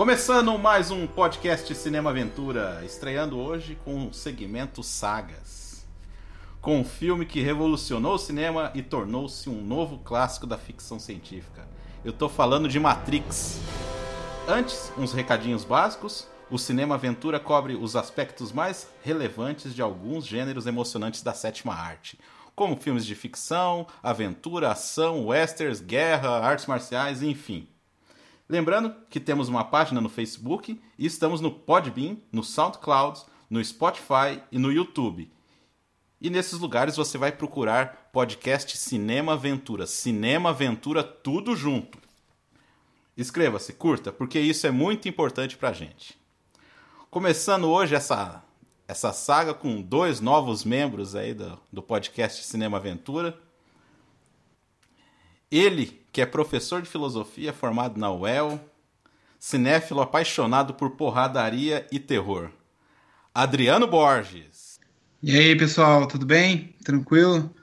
[0.00, 5.86] Começando mais um podcast Cinema Aventura, estreando hoje com o segmento Sagas.
[6.58, 11.68] Com um filme que revolucionou o cinema e tornou-se um novo clássico da ficção científica.
[12.02, 13.60] Eu tô falando de Matrix.
[14.48, 16.26] Antes, uns recadinhos básicos.
[16.50, 22.18] O Cinema Aventura cobre os aspectos mais relevantes de alguns gêneros emocionantes da sétima arte,
[22.56, 27.68] como filmes de ficção, aventura, ação, westerns, guerra, artes marciais, enfim.
[28.50, 34.42] Lembrando que temos uma página no Facebook e estamos no Podbean, no SoundCloud, no Spotify
[34.50, 35.30] e no YouTube.
[36.20, 39.86] E nesses lugares você vai procurar podcast Cinema Aventura.
[39.86, 41.96] Cinema Aventura tudo junto.
[43.16, 46.18] Inscreva-se, curta, porque isso é muito importante pra gente.
[47.08, 48.42] Começando hoje essa,
[48.88, 53.40] essa saga com dois novos membros aí do, do podcast Cinema Aventura.
[55.48, 58.60] Ele, que é professor de filosofia formado na UEL,
[59.38, 62.50] cinéfilo apaixonado por porradaria e terror.
[63.34, 64.80] Adriano Borges.
[65.22, 66.74] E aí, pessoal, tudo bem?
[66.84, 67.54] Tranquilo?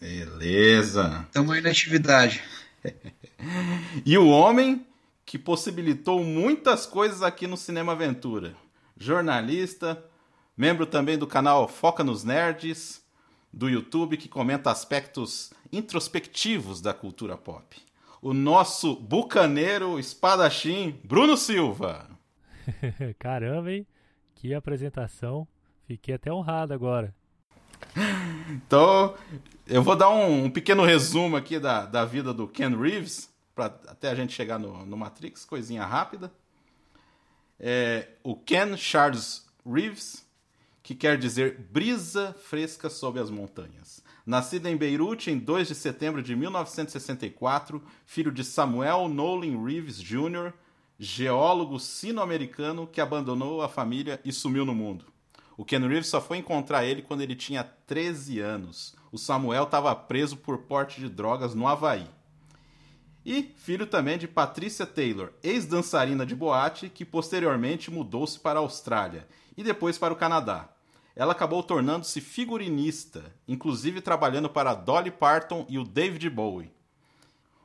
[0.00, 1.24] Beleza.
[1.26, 2.42] Estamos aí na atividade.
[4.04, 4.86] e o homem
[5.24, 8.54] que possibilitou muitas coisas aqui no Cinema Aventura.
[8.98, 10.04] Jornalista,
[10.56, 13.03] membro também do canal Foca nos Nerds,
[13.54, 17.76] do YouTube, que comenta aspectos introspectivos da cultura pop.
[18.20, 22.08] O nosso bucaneiro espadachim, Bruno Silva.
[23.18, 23.86] Caramba, hein?
[24.34, 25.46] Que apresentação.
[25.86, 27.14] Fiquei até honrado agora.
[28.50, 29.14] Então,
[29.66, 33.66] eu vou dar um, um pequeno resumo aqui da, da vida do Ken Reeves, para
[33.66, 36.32] até a gente chegar no, no Matrix, coisinha rápida.
[37.60, 40.26] É, o Ken Charles Reeves,
[40.84, 44.04] que quer dizer brisa fresca sob as montanhas.
[44.26, 50.52] Nascido em Beirute em 2 de setembro de 1964, filho de Samuel Nolan Reeves Jr.,
[50.98, 55.06] geólogo sino-americano que abandonou a família e sumiu no mundo.
[55.56, 58.94] O Ken Reeves só foi encontrar ele quando ele tinha 13 anos.
[59.10, 62.06] O Samuel estava preso por porte de drogas no Havaí.
[63.24, 69.26] E filho também de Patricia Taylor, ex-dançarina de boate que posteriormente mudou-se para a Austrália
[69.56, 70.73] e depois para o Canadá.
[71.16, 76.72] Ela acabou tornando-se figurinista, inclusive trabalhando para Dolly Parton e o David Bowie.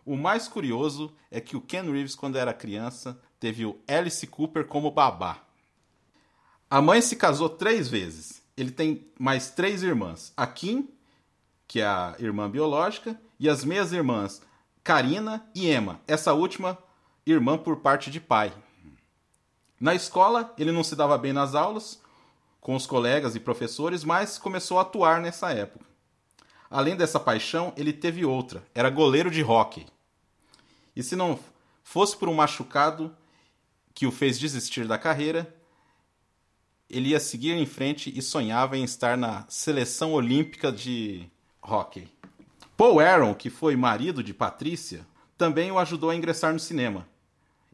[0.05, 4.65] O mais curioso é que o Ken Reeves, quando era criança, teve o Alice Cooper
[4.65, 5.43] como babá.
[6.69, 8.41] A mãe se casou três vezes.
[8.55, 10.89] Ele tem mais três irmãs: a Kim,
[11.67, 14.41] que é a irmã biológica, e as meias irmãs
[14.83, 16.77] Karina e Emma, essa última
[17.25, 18.51] irmã por parte de pai.
[19.79, 22.01] Na escola, ele não se dava bem nas aulas,
[22.69, 25.83] com os colegas e professores, mas começou a atuar nessa época.
[26.69, 29.87] Além dessa paixão, ele teve outra: era goleiro de hóquei.
[30.95, 31.39] E se não
[31.83, 33.11] fosse por um machucado
[33.91, 35.51] que o fez desistir da carreira,
[36.87, 41.27] ele ia seguir em frente e sonhava em estar na seleção olímpica de
[41.63, 42.07] hóquei.
[42.77, 47.07] Paul Aaron, que foi marido de Patrícia, também o ajudou a ingressar no cinema.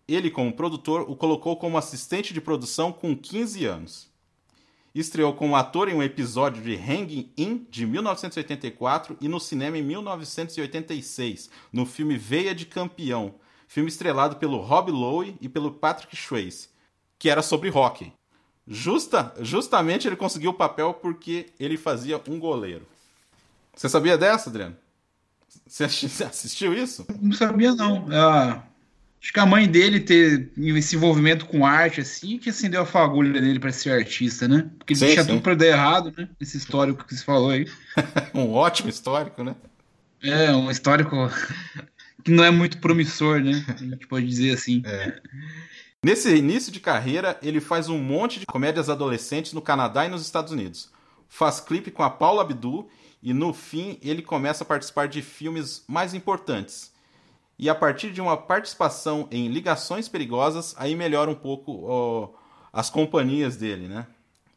[0.08, 4.15] Ele, como produtor, o colocou como assistente de produção com 15 anos.
[4.96, 9.84] Estreou como ator em um episódio de Hanging In de 1984 e no cinema em
[9.84, 13.36] 1986, no filme Veia de Campeão,
[13.68, 16.70] filme estrelado pelo Rob Lowe e pelo Patrick Swayze,
[17.20, 18.14] que era sobre hockey.
[18.66, 22.88] Justa, justamente ele conseguiu o papel porque ele fazia um goleiro.
[23.76, 24.78] Você sabia dessa, Adriano?
[25.68, 25.84] Você
[26.24, 27.06] assistiu isso?
[27.22, 28.08] Não sabia, não.
[28.14, 28.64] Ah,
[29.26, 33.42] acho que a mãe dele ter esse envolvimento com arte, assim, que acendeu a fagulha
[33.42, 34.70] dele para ser artista, né?
[34.78, 35.30] Porque ele sim, tinha sim.
[35.32, 36.30] tudo para dar errado, né?
[36.40, 37.68] Esse histórico que você falou aí.
[38.36, 39.56] um ótimo histórico, né?
[40.22, 41.16] É, um histórico
[42.24, 43.66] que não é muito promissor, né?
[43.68, 44.84] A gente pode dizer assim.
[44.86, 45.20] É.
[46.04, 50.22] Nesse início de carreira, ele faz um monte de comédias adolescentes no Canadá e nos
[50.22, 50.92] Estados Unidos.
[51.28, 52.92] Faz clipe com a Paula Abdul
[53.24, 56.94] e no fim ele começa a participar de filmes mais importantes.
[57.58, 62.30] E a partir de uma participação em Ligações Perigosas, aí melhora um pouco ó,
[62.74, 64.08] as companhias dele, né?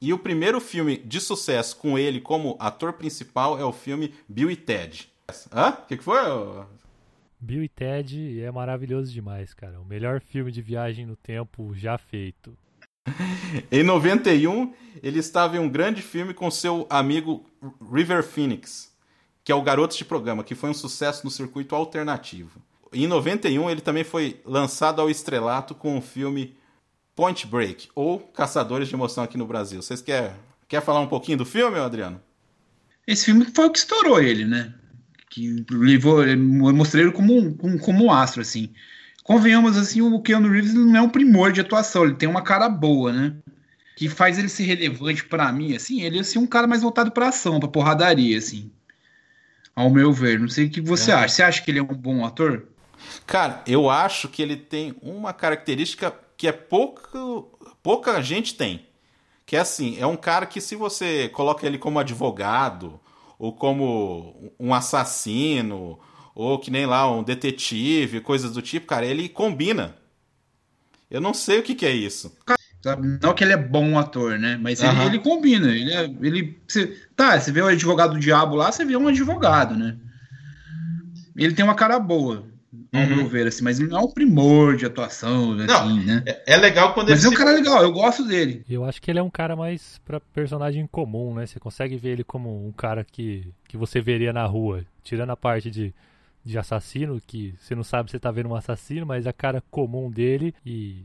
[0.00, 4.50] E o primeiro filme de sucesso com ele como ator principal é o filme Bill
[4.50, 5.10] e Ted.
[5.52, 5.70] Hã?
[5.70, 6.18] O que, que foi?
[7.40, 9.80] Bill e Ted é maravilhoso demais, cara.
[9.80, 12.56] O melhor filme de viagem no tempo já feito.
[13.70, 14.72] em 91,
[15.02, 17.44] ele estava em um grande filme com seu amigo
[17.92, 18.92] River Phoenix,
[19.42, 22.60] que é o Garotos de Programa, que foi um sucesso no circuito alternativo.
[22.92, 26.56] Em 91, ele também foi lançado ao estrelato com o filme
[27.14, 29.82] Point Break, ou Caçadores de Emoção aqui no Brasil.
[29.82, 30.30] Vocês querem
[30.66, 32.20] quer falar um pouquinho do filme, Adriano?
[33.06, 34.74] Esse filme foi o que estourou ele, né?
[35.30, 38.72] Que levou, mostrei ele como um, como um astro, assim
[39.28, 42.66] convenhamos assim, o Keanu Reeves não é um primor de atuação, ele tem uma cara
[42.66, 43.34] boa, né?
[43.94, 47.10] Que faz ele ser relevante para mim, assim, ele é assim, um cara mais voltado
[47.10, 48.70] pra ação, pra porradaria, assim.
[49.76, 50.40] Ao meu ver.
[50.40, 51.14] Não sei o que você é.
[51.14, 51.28] acha.
[51.28, 52.66] Você acha que ele é um bom ator?
[53.26, 58.86] Cara, eu acho que ele tem uma característica que é pouco, pouca gente tem.
[59.44, 63.00] Que é assim, é um cara que se você coloca ele como advogado,
[63.38, 65.98] ou como um assassino,
[66.34, 69.96] ou que nem lá um detetive, coisas do tipo, cara, ele combina.
[71.10, 72.36] Eu não sei o que, que é isso.
[73.22, 74.58] Não que ele é bom ator, né?
[74.60, 75.68] Mas ele, ele combina.
[75.68, 79.08] Ele, é, ele você, tá, você vê o advogado do diabo lá, você vê um
[79.08, 79.96] advogado, né?
[81.36, 82.46] Ele tem uma cara boa,
[82.92, 83.16] ao uhum.
[83.16, 86.22] meu ver, assim, mas ele não é um primor de atuação, assim, não, né?
[86.26, 87.30] É, é legal quando mas ele.
[87.30, 88.64] Mas é um cara legal, eu gosto dele.
[88.68, 91.46] Eu acho que ele é um cara mais pra personagem comum, né?
[91.46, 95.36] Você consegue ver ele como um cara que, que você veria na rua, tirando a
[95.36, 95.94] parte de
[96.48, 99.62] de assassino, que você não sabe se você tá vendo um assassino, mas a cara
[99.70, 101.04] comum dele e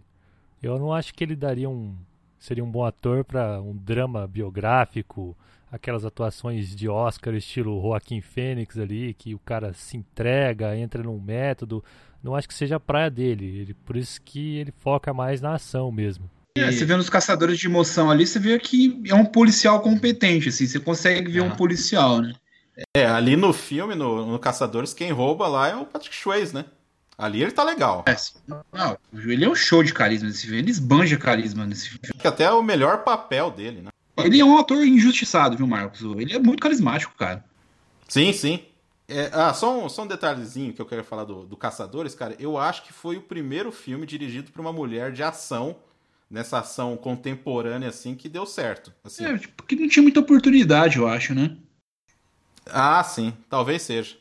[0.61, 1.97] eu não acho que ele daria um
[2.39, 5.35] seria um bom ator para um drama biográfico,
[5.73, 11.19] aquelas atuações de Oscar estilo Joaquim Fênix ali, que o cara se entrega, entra num
[11.19, 11.83] método.
[12.21, 13.45] Não acho que seja a praia dele.
[13.45, 16.29] Ele, por isso que ele foca mais na ação mesmo.
[16.55, 20.49] É, você vê nos caçadores de emoção ali, você vê que é um policial competente,
[20.49, 21.45] assim, você consegue ver ah.
[21.45, 22.35] um policial, né?
[22.95, 26.65] É, ali no filme, no, no Caçadores, quem rouba lá é o Patrick Swayze, né?
[27.17, 28.03] Ali ele tá legal.
[28.07, 28.15] É,
[28.71, 30.57] não, ele é um show de carisma nesse filme.
[30.57, 32.01] Ele esbanja carisma nesse filme.
[32.03, 33.89] Acho que até é o melhor papel dele, né?
[34.17, 36.01] Ele é um ator injustiçado, viu, Marcos?
[36.01, 37.43] Ele é muito carismático, cara.
[38.07, 38.63] Sim, sim.
[39.07, 42.35] É, ah, só um, só um detalhezinho que eu quero falar do, do Caçadores, cara.
[42.39, 45.75] Eu acho que foi o primeiro filme dirigido por uma mulher de ação,
[46.29, 48.93] nessa ação contemporânea, assim, que deu certo.
[49.03, 49.25] Assim.
[49.25, 51.57] É, porque não tinha muita oportunidade, eu acho, né?
[52.65, 53.33] Ah, sim.
[53.49, 54.17] Talvez seja.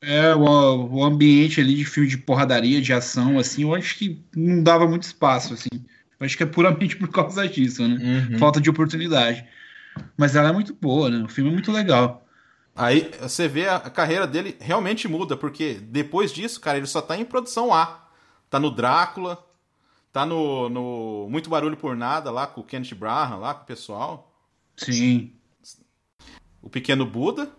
[0.00, 4.22] É, o, o ambiente ali de filme de porradaria, de ação, assim, eu acho que
[4.36, 5.84] não dava muito espaço, assim.
[6.24, 8.28] Acho que é puramente por causa disso, né?
[8.30, 8.38] Uhum.
[8.38, 9.44] Falta de oportunidade.
[10.16, 11.24] Mas ela é muito boa, né?
[11.24, 12.26] O filme é muito legal.
[12.74, 17.16] Aí você vê a carreira dele realmente muda, porque depois disso, cara, ele só tá
[17.16, 18.08] em produção A.
[18.50, 19.44] Tá no Drácula,
[20.12, 23.66] tá no, no Muito Barulho por Nada, lá com o Kenneth Branagh, lá com o
[23.66, 24.32] pessoal.
[24.76, 25.32] Sim.
[26.60, 27.50] O Pequeno Buda,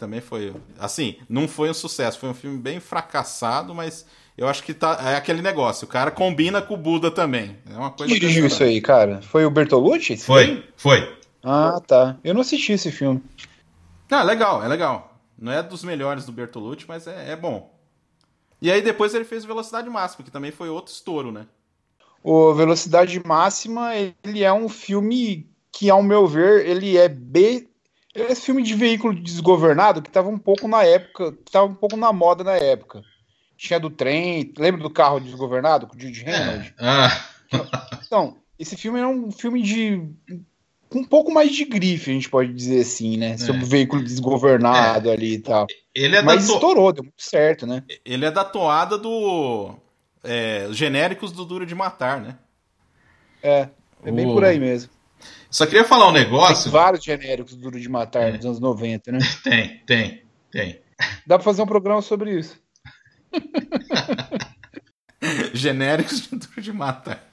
[0.00, 0.56] também foi.
[0.78, 4.06] Assim, não foi um sucesso, foi um filme bem fracassado, mas
[4.40, 5.84] eu acho que tá, é aquele negócio.
[5.84, 7.58] O cara combina com o Buda também.
[7.70, 8.10] É uma coisa.
[8.10, 9.20] Quem dirigiu isso aí, cara?
[9.20, 10.16] Foi o Bertolucci?
[10.16, 10.64] Foi, filme?
[10.78, 11.16] foi.
[11.44, 12.16] Ah, tá.
[12.24, 13.22] Eu não assisti esse filme.
[14.10, 15.20] Ah, legal, é legal.
[15.38, 17.78] Não é dos melhores do Bertolucci, mas é, é bom.
[18.62, 21.46] E aí depois ele fez Velocidade Máxima, que também foi outro estouro, né?
[22.22, 23.90] O Velocidade Máxima,
[24.24, 27.68] ele é um filme que, ao meu ver, ele é B
[28.14, 31.96] esse filme de veículo desgovernado que estava um pouco na época, que tava um pouco
[31.96, 33.02] na moda na época.
[33.60, 36.68] Tinha do trem, lembra do carro desgovernado com o Jude Reynolds?
[36.68, 36.72] É.
[36.78, 37.28] Ah.
[38.02, 40.02] Então, esse filme é um filme de
[40.90, 43.36] um pouco mais de grife, a gente pode dizer assim, né?
[43.36, 43.64] Sobre é.
[43.64, 45.12] o veículo desgovernado é.
[45.12, 45.66] ali e tal.
[45.94, 46.54] Ele é Mas to...
[46.54, 47.84] estourou, deu muito certo, né?
[48.02, 49.74] Ele é da toada do
[50.24, 52.38] é, genéricos do Duro de Matar, né?
[53.42, 53.68] É,
[54.02, 54.90] é bem por aí mesmo.
[55.50, 56.64] Só queria falar um negócio.
[56.64, 58.32] Tem vários genéricos Duro de Matar é.
[58.32, 59.18] nos anos 90, né?
[59.44, 60.80] Tem, tem, tem.
[61.26, 62.58] Dá pra fazer um programa sobre isso.
[65.52, 67.30] genéricos de Duro de Matar.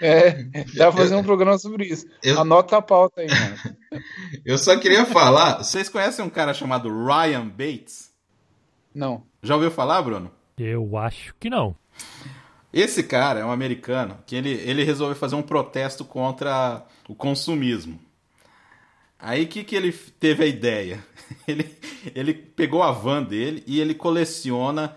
[0.00, 0.42] É,
[0.74, 2.06] dá pra fazer um programa sobre isso.
[2.22, 2.40] Eu...
[2.40, 3.76] Anota a pauta aí, mano.
[4.44, 5.58] Eu só queria falar.
[5.58, 8.12] Vocês conhecem um cara chamado Ryan Bates?
[8.94, 9.22] Não.
[9.42, 10.30] Já ouviu falar, Bruno?
[10.58, 11.76] Eu acho que não.
[12.72, 18.00] Esse cara é um americano que ele, ele resolveu fazer um protesto contra o consumismo.
[19.18, 21.04] Aí o que, que ele teve a ideia?
[21.48, 21.74] Ele,
[22.14, 24.94] ele pegou a van dele e ele coleciona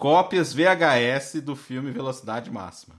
[0.00, 2.94] cópias VHS do filme Velocidade Máxima.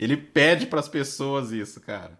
[0.00, 2.18] Ele pede para as pessoas isso, cara.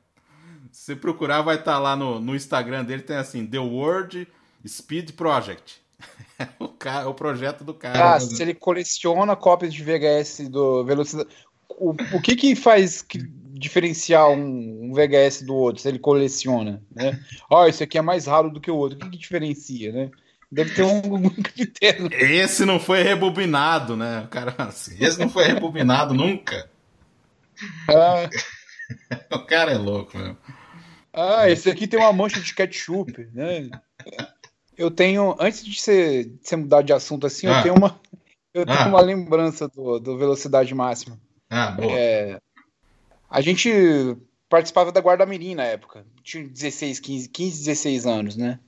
[0.70, 4.28] Se você procurar, vai estar tá lá no, no Instagram dele, tem assim, The World
[4.64, 5.80] Speed Project.
[6.60, 8.14] o, cara, o projeto do cara.
[8.14, 11.28] Ah, se ele coleciona cópias de VHS do Velocidade.
[11.68, 16.80] O, o que que faz que diferenciar um, um, VHS do outro se ele coleciona,
[16.94, 17.20] né?
[17.50, 18.96] Ó, oh, esse aqui é mais raro do que o outro.
[18.96, 20.10] O que, que diferencia, né?
[20.50, 22.08] Deve ter um, um critério.
[22.12, 24.26] Esse não foi rebobinado, né?
[24.30, 26.70] Cara, assim, esse não foi rebobinado nunca.
[27.88, 28.28] Ah.
[29.36, 30.36] o cara é louco, meu.
[31.12, 33.68] Ah, esse aqui tem uma mancha de ketchup, né?
[34.76, 37.58] Eu tenho, antes de você, de você mudar de assunto assim, ah.
[37.58, 38.00] eu tenho uma,
[38.54, 38.86] eu tenho ah.
[38.86, 41.20] uma lembrança do, do Velocidade Máxima.
[41.50, 41.92] Ah, boa.
[41.92, 42.38] É,
[43.28, 43.70] a gente
[44.48, 46.06] participava da Guarda Mirim na época.
[46.22, 48.58] Tinha 16, 15, 15 16 anos, né?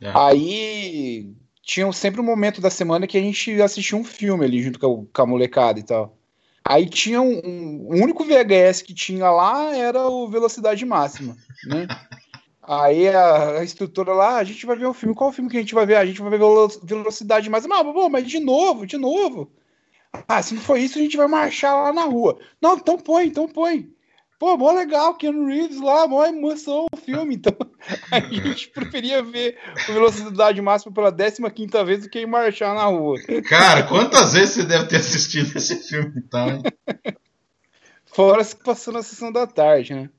[0.00, 0.12] É.
[0.14, 4.78] Aí tinha sempre um momento da semana que a gente assistia um filme ali junto
[4.78, 6.16] com a, molecada e tal.
[6.64, 11.36] Aí tinha um, um, o único VHS que tinha lá era o Velocidade Máxima,
[11.66, 11.86] né?
[12.68, 15.14] Aí a, a, instrutora lá, a gente vai ver o filme.
[15.14, 15.94] Qual o filme que a gente vai ver?
[15.96, 16.40] A gente vai ver
[16.82, 17.78] Velocidade Máxima.
[17.78, 19.52] Ah, bom, mas de novo, de novo.
[20.26, 22.38] Ah, se não for isso, a gente vai marchar lá na rua.
[22.60, 23.88] Não, então põe, então põe.
[24.38, 27.36] Pô, mó legal, Keanu Reeves lá, mó emoção o filme.
[27.36, 27.56] Então,
[28.12, 32.84] a gente preferia ver o Velocidade Máxima pela 15 vez do que ir marchar na
[32.84, 33.16] rua.
[33.48, 36.62] Cara, quantas vezes você deve ter assistido esse filme então?
[38.04, 40.10] Fora que passou na sessão da tarde, né?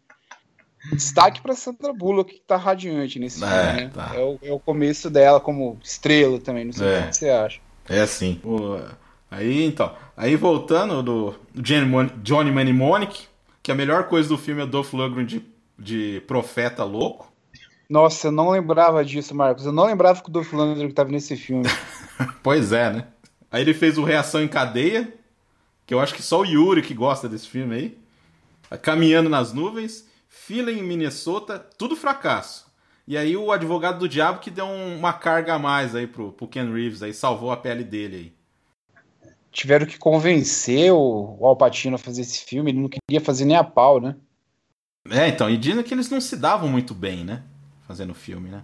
[0.94, 3.92] Destaque para Sandra Bullock, que tá radiante nesse é, filme, né?
[3.94, 4.12] Tá.
[4.16, 7.00] É, o, é, o, começo dela como estrela também, não sei é.
[7.00, 7.60] o que você acha.
[7.90, 8.40] É assim.
[8.44, 8.80] O,
[9.30, 13.28] aí, então, aí voltando do Johnny, Johnny Mnemonic,
[13.68, 15.46] que a melhor coisa do filme é o Dolph Lundgren de,
[15.78, 17.30] de profeta louco.
[17.90, 19.66] Nossa, eu não lembrava disso, Marcos.
[19.66, 21.66] Eu não lembrava que o Dolph Lundgren estava nesse filme.
[22.42, 23.08] pois é, né?
[23.52, 25.14] Aí ele fez o Reação em Cadeia,
[25.86, 27.98] que eu acho que só o Yuri que gosta desse filme aí.
[28.82, 32.68] Caminhando nas Nuvens, Fila em Minnesota, tudo fracasso.
[33.06, 36.48] E aí o advogado do diabo que deu uma carga a mais aí pro, pro
[36.48, 38.37] Ken Reeves, aí salvou a pele dele aí
[39.58, 43.58] tiveram que convencer o, o Alpatino a fazer esse filme, ele não queria fazer nem
[43.58, 44.16] a pau, né?
[45.10, 47.44] É, então, e dizem que eles não se davam muito bem, né?
[47.88, 48.64] Fazendo filme, né?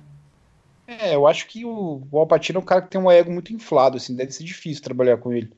[0.86, 3.52] É, eu acho que o, o Alpatino é um cara que tem um ego muito
[3.52, 5.52] inflado, assim, deve ser difícil trabalhar com ele.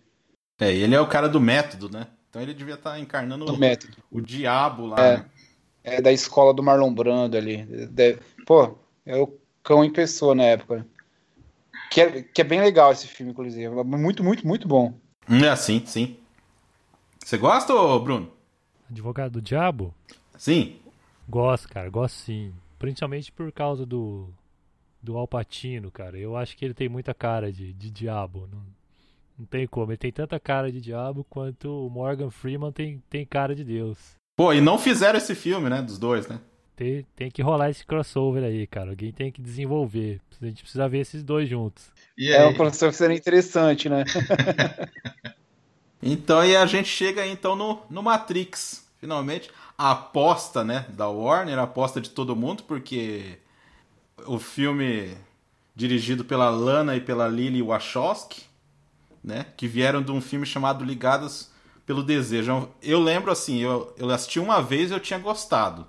[0.57, 2.07] É, ele é o cara do método, né?
[2.29, 3.97] Então ele devia estar tá encarnando o, método.
[4.09, 4.99] o diabo lá.
[4.99, 5.25] É, né?
[5.83, 7.65] é da escola do Marlon Brando ali.
[7.87, 10.87] Deve, pô, é o cão em pessoa na época.
[11.91, 13.67] Que é, que é bem legal esse filme, inclusive.
[13.83, 14.93] Muito, muito, muito bom.
[15.29, 16.17] É, sim, sim.
[17.23, 18.31] Você gosta, Bruno?
[18.89, 19.93] Advogado do Diabo?
[20.37, 20.77] Sim.
[21.27, 22.53] Gosto, cara, gosto sim.
[22.77, 24.29] Principalmente por causa do
[25.05, 26.17] do Alpatino, cara.
[26.17, 28.49] Eu acho que ele tem muita cara de, de diabo.
[28.51, 28.61] Não,
[29.37, 29.91] não tem como.
[29.91, 34.15] Ele tem tanta cara de diabo quanto o Morgan Freeman tem, tem cara de Deus.
[34.35, 35.81] Pô, e não fizeram esse filme, né?
[35.81, 36.39] Dos dois, né?
[36.75, 38.89] Tem, tem que rolar esse crossover aí, cara.
[38.89, 40.19] Alguém tem que desenvolver.
[40.41, 41.85] A gente precisa ver esses dois juntos.
[42.19, 44.03] é um crossover seria interessante, né?
[46.03, 49.49] então, e a gente chega aí, então no, no Matrix, finalmente.
[49.77, 53.39] A aposta, né, da Warner, a aposta de todo mundo, porque
[54.25, 55.17] o filme
[55.75, 58.43] dirigido pela Lana e pela Lily Wachowski,
[59.23, 61.51] né, que vieram de um filme chamado Ligadas
[61.85, 62.69] pelo Desejo.
[62.81, 65.85] Eu lembro assim, eu, eu assisti uma vez e eu tinha gostado.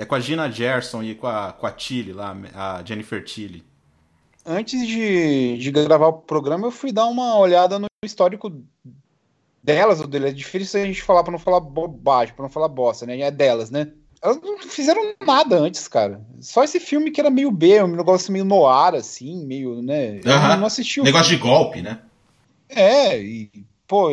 [0.00, 3.62] É com a Gina Gerson e com a, com a Tilly lá, a Jennifer Tilly.
[4.46, 8.50] Antes de, de gravar o programa, eu fui dar uma olhada no histórico
[9.62, 10.28] delas, ou dele.
[10.28, 13.20] É difícil a gente falar pra não falar bobagem, pra não falar bosta, né?
[13.20, 13.88] É delas, né?
[14.22, 16.24] Elas não fizeram nada antes, cara.
[16.40, 20.20] Só esse filme que era meio B, um negócio meio noir, assim, meio, né?
[20.24, 20.56] Eu uhum.
[20.56, 21.42] não assisti o Negócio filme.
[21.42, 22.00] de golpe, né?
[22.70, 23.50] É, e,
[23.86, 24.10] pô,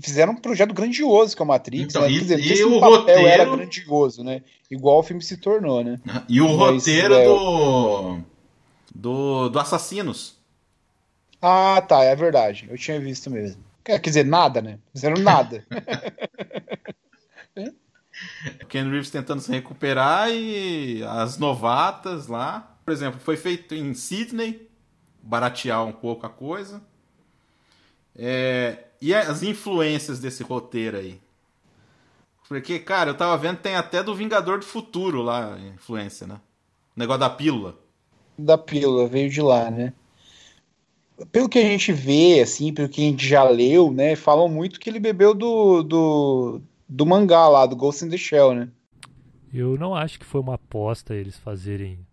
[0.00, 2.10] fizeram um projeto grandioso que é o Matrix, então, né?
[2.10, 4.42] E, dizer, e o, roteiro era grandioso, né?
[4.70, 6.00] Igual o filme se tornou, né?
[6.28, 7.24] E o Mas, roteiro é...
[7.24, 8.18] do...
[8.94, 10.36] do do Assassinos.
[11.40, 12.68] Ah, tá, é verdade.
[12.70, 13.62] Eu tinha visto mesmo.
[13.84, 14.78] Quer dizer, nada, né?
[14.92, 15.66] Fizeram nada.
[18.62, 22.76] O Ken Reeves tentando se recuperar e as novatas lá.
[22.84, 24.68] Por exemplo, foi feito em Sydney,
[25.20, 26.80] baratear um pouco a coisa.
[28.14, 31.20] É, e as influências desse roteiro aí?
[32.48, 36.40] Porque, cara, eu tava vendo, tem até do Vingador do Futuro lá, influência, né?
[36.96, 37.76] O negócio da pílula.
[38.38, 39.92] Da pílula, veio de lá, né?
[41.32, 44.14] Pelo que a gente vê, assim, pelo que a gente já leu, né?
[44.14, 48.54] Falam muito que ele bebeu do, do, do mangá lá, do Ghost in the Shell,
[48.54, 48.68] né?
[49.52, 52.06] Eu não acho que foi uma aposta eles fazerem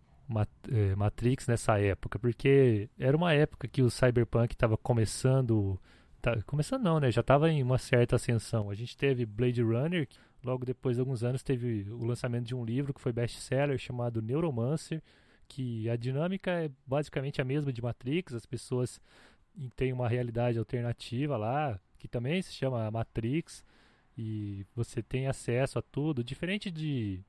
[0.72, 5.80] é, Matrix nessa época, porque era uma época que o Cyberpunk estava começando.
[6.22, 7.12] Tá, começando não, né?
[7.12, 8.70] Já estava em uma certa ascensão.
[8.70, 10.08] A gente teve Blade Runner,
[10.44, 14.22] logo depois de alguns anos teve o lançamento de um livro que foi best-seller chamado
[14.22, 15.02] Neuromancer,
[15.48, 19.00] que a dinâmica é basicamente a mesma de Matrix, as pessoas
[19.76, 23.64] têm uma realidade alternativa lá, que também se chama Matrix,
[24.18, 27.24] e você tem acesso a tudo, diferente de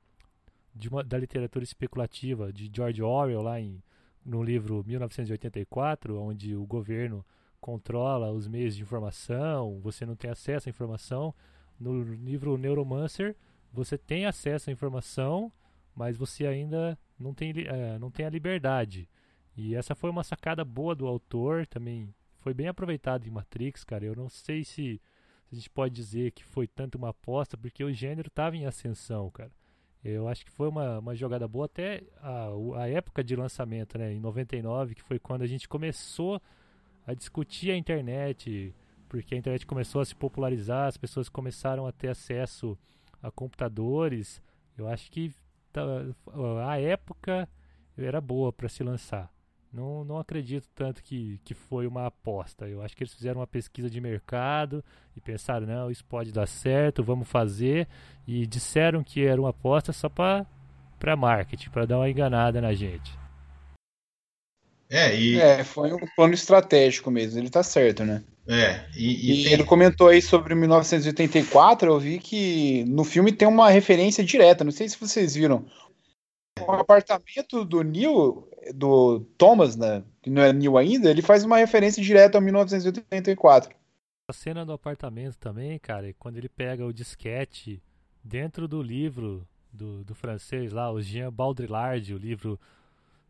[0.73, 3.81] de uma, da literatura especulativa de George Orwell lá em,
[4.25, 7.25] no livro 1984, onde o governo
[7.61, 11.33] controla os meios de informação, você não tem acesso à informação.
[11.79, 13.35] No livro Neuromancer,
[13.71, 15.51] você tem acesso à informação,
[15.95, 19.07] mas você ainda não tem, é, não tem a liberdade.
[19.55, 24.03] E essa foi uma sacada boa do autor, também foi bem aproveitado em Matrix, cara.
[24.03, 24.99] Eu não sei se,
[25.45, 28.65] se a gente pode dizer que foi tanto uma aposta, porque o gênero estava em
[28.65, 29.51] ascensão, cara.
[30.03, 32.47] Eu acho que foi uma, uma jogada boa até a,
[32.81, 36.41] a época de lançamento, né, em 99, que foi quando a gente começou
[37.05, 38.73] a discutir a internet,
[39.09, 42.77] porque a internet começou a se popularizar, as pessoas começaram a ter acesso
[43.21, 44.41] a computadores.
[44.77, 45.33] Eu acho que
[45.71, 45.81] tá,
[46.67, 47.47] a época
[47.97, 49.31] era boa para se lançar.
[49.71, 52.67] Não, não acredito tanto que, que foi uma aposta.
[52.67, 54.83] Eu acho que eles fizeram uma pesquisa de mercado
[55.15, 57.87] e pensaram, não, isso pode dar certo, vamos fazer.
[58.27, 63.20] E disseram que era uma aposta só para marketing, para dar uma enganada na gente.
[64.91, 65.39] É, e...
[65.39, 68.21] é, foi um plano estratégico mesmo, ele tá certo, né?
[68.45, 69.53] É, e, e, e tem...
[69.53, 74.71] ele comentou aí sobre 1984, eu vi que no filme tem uma referência direta, não
[74.71, 75.65] sei se vocês viram.
[76.59, 78.45] O apartamento do Neil,
[78.75, 83.73] do Thomas, né, que não é Neil ainda, ele faz uma referência direta a 1984.
[84.29, 87.81] A cena do apartamento também, cara, quando ele pega o disquete
[88.21, 92.59] dentro do livro do, do francês lá, o Jean Baudrillard, o livro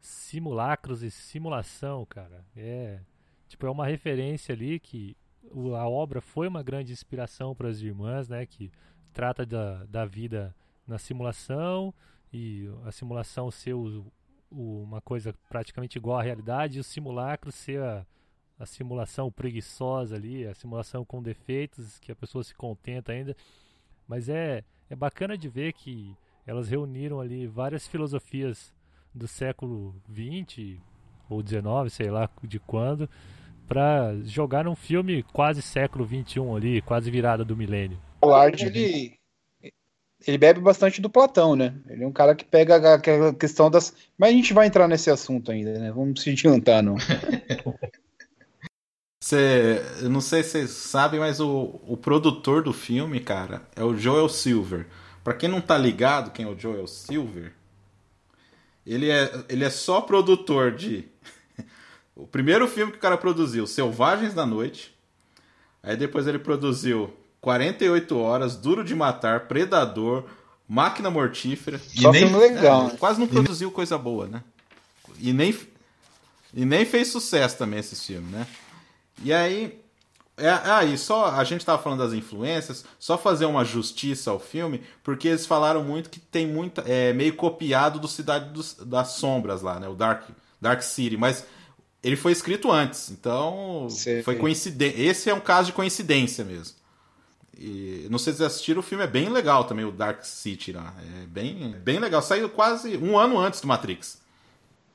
[0.02, 2.44] Simulacros e Simulação, cara.
[2.56, 3.00] É,
[3.48, 5.16] tipo, é uma referência ali que
[5.78, 8.72] a obra foi uma grande inspiração para as irmãs, né, que
[9.14, 10.56] trata da, da vida
[10.88, 11.94] na simulação
[12.34, 14.06] e a simulação ser o,
[14.50, 18.06] o, uma coisa praticamente igual à realidade e o simulacro ser a,
[18.58, 23.36] a simulação preguiçosa ali, a simulação com defeitos que a pessoa se contenta ainda.
[24.08, 26.16] Mas é, é bacana de ver que
[26.46, 28.74] elas reuniram ali várias filosofias
[29.14, 30.80] do século 20
[31.30, 33.10] ou 19, sei lá de quando,
[33.68, 38.00] para jogar num filme quase século 21 ali, quase virada do milênio.
[38.22, 39.20] O Lard, ele
[40.26, 41.74] ele bebe bastante do Platão, né?
[41.90, 43.94] Ele é um cara que pega aquela questão das.
[44.18, 45.92] Mas a gente vai entrar nesse assunto ainda, né?
[45.92, 46.96] Vamos se adiantar, não.
[49.24, 53.84] Você, eu não sei se vocês sabem, mas o, o produtor do filme, cara, é
[53.84, 54.88] o Joel Silver.
[55.24, 57.54] Para quem não tá ligado quem é o Joel Silver,
[58.86, 61.08] ele é, ele é só produtor de.
[62.16, 64.96] o primeiro filme que o cara produziu, Selvagens da Noite.
[65.84, 70.26] Aí depois ele produziu 48 Horas, Duro de Matar, Predador,
[70.68, 71.80] Máquina Mortífera.
[71.80, 72.88] Só e nem, filme legal.
[72.88, 74.44] É, quase não produziu coisa boa, né?
[75.20, 75.58] E nem,
[76.54, 78.48] e nem fez sucesso também esse filme, né?
[79.24, 79.82] E aí,
[80.42, 84.40] é, aí, ah, só a gente tava falando das influências, só fazer uma justiça ao
[84.40, 86.82] filme, porque eles falaram muito que tem muita.
[86.82, 89.88] É meio copiado do Cidade dos, das Sombras lá, né?
[89.88, 91.46] O Dark, Dark City, mas
[92.04, 95.02] ele foi escrito antes, então Sei, foi coincidência.
[95.02, 96.76] Esse é um caso de coincidência mesmo.
[97.58, 100.72] E não sei se vocês assistiram, o filme é bem legal também, o Dark City
[100.72, 100.96] lá.
[101.22, 102.22] É bem, bem legal.
[102.22, 104.20] Saiu quase um ano antes do Matrix.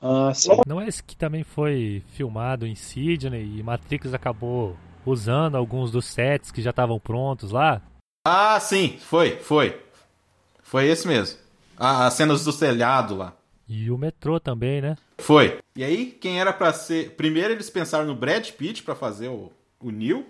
[0.01, 0.31] Ah,
[0.67, 4.77] não é esse que também foi filmado em Sydney e Matrix acabou
[5.09, 7.81] usando alguns dos sets que já estavam prontos lá?
[8.25, 9.81] Ah, sim, foi, foi.
[10.61, 11.39] Foi esse mesmo.
[11.77, 13.33] Ah, as cenas do telhado lá.
[13.69, 14.97] E o metrô também, né?
[15.17, 15.59] Foi.
[15.75, 17.11] E aí, quem era para ser.
[17.11, 20.25] Primeiro eles pensaram no Brad Pitt para fazer o, o Neil.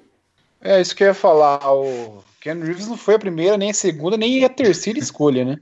[0.59, 1.59] É, isso que eu ia falar.
[1.71, 5.59] O Ken Reeves não foi a primeira, nem a segunda, nem a terceira escolha, né?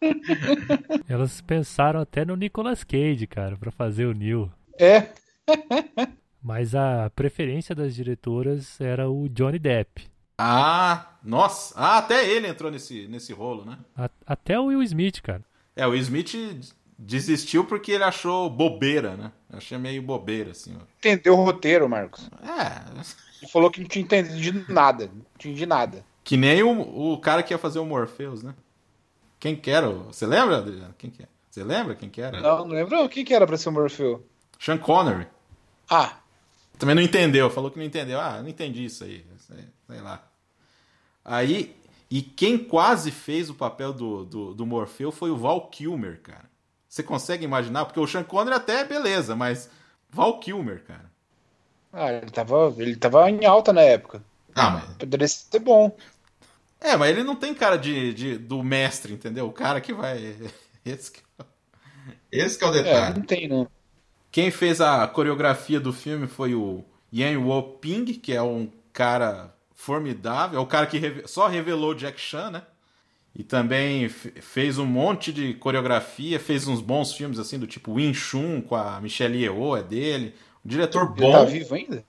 [1.08, 4.50] Elas pensaram até no Nicolas Cage, cara, para fazer o Neil.
[4.78, 5.08] É.
[6.44, 10.06] Mas a preferência das diretoras era o Johnny Depp.
[10.36, 11.74] Ah, nossa.
[11.74, 13.78] Ah, até ele entrou nesse, nesse rolo, né?
[13.96, 15.42] A, até o Will Smith, cara.
[15.74, 16.34] É, o Will Smith
[16.98, 19.32] desistiu porque ele achou bobeira, né?
[19.50, 20.76] achei meio bobeira, assim.
[20.98, 22.28] Entendeu o roteiro, Marcos.
[22.42, 22.90] É.
[23.40, 25.06] Ele falou que não tinha entendido nada.
[25.06, 26.04] Não tinha de nada.
[26.22, 28.54] Que nem o, o cara que ia fazer o Morpheus, né?
[29.40, 29.88] Quem que era?
[29.88, 30.94] Você lembra, Adriano?
[30.98, 31.26] Quem que é?
[31.50, 32.38] Você lembra quem que era?
[32.38, 33.08] Não, não lembro.
[33.08, 34.20] Quem que era pra ser o Morpheus?
[34.58, 35.26] Sean Connery.
[35.88, 36.16] Ah,
[36.84, 38.20] também não entendeu, falou que não entendeu.
[38.20, 39.24] Ah, não entendi isso aí.
[39.38, 40.22] Sei lá.
[41.24, 41.74] Aí,
[42.10, 46.44] e quem quase fez o papel do, do, do Morfeu foi o Val Kilmer, cara.
[46.86, 47.86] Você consegue imaginar?
[47.86, 49.70] Porque o Sean Connery até é beleza, mas
[50.10, 51.10] Val Kilmer, cara.
[51.90, 54.22] Ah, ele tava, ele tava em alta na época.
[54.54, 54.96] Ah, mas...
[54.98, 55.96] Poderia ser bom.
[56.82, 59.46] É, mas ele não tem cara de, de do mestre, entendeu?
[59.46, 60.36] O cara que vai.
[60.84, 61.44] Esse que, é
[62.30, 63.12] esse que é o detalhe.
[63.12, 63.66] É, não tem, não.
[64.34, 70.58] Quem fez a coreografia do filme foi o Yan Wo-ping, que é um cara formidável,
[70.58, 72.62] é o cara que só revelou Jack Chan, né?
[73.32, 78.12] E também fez um monte de coreografia, fez uns bons filmes assim do tipo Wing
[78.12, 80.34] Chun com a Michelle Yeoh, é dele.
[80.64, 81.30] Um diretor Ele bom.
[81.30, 82.04] tá vivo ainda?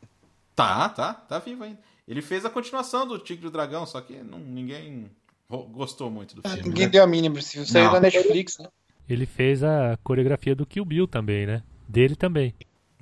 [0.55, 1.77] Tá, tá, tá vivo ainda.
[2.07, 5.11] Ele fez a continuação do Tigre e o Dragão, só que não, ninguém
[5.47, 6.69] gostou muito do ah, filme.
[6.69, 6.91] Ninguém né?
[6.91, 8.67] deu a mínima, saiu da Netflix, né?
[9.07, 11.61] Ele fez a coreografia do Kill Bill também, né?
[11.87, 12.53] Dele também.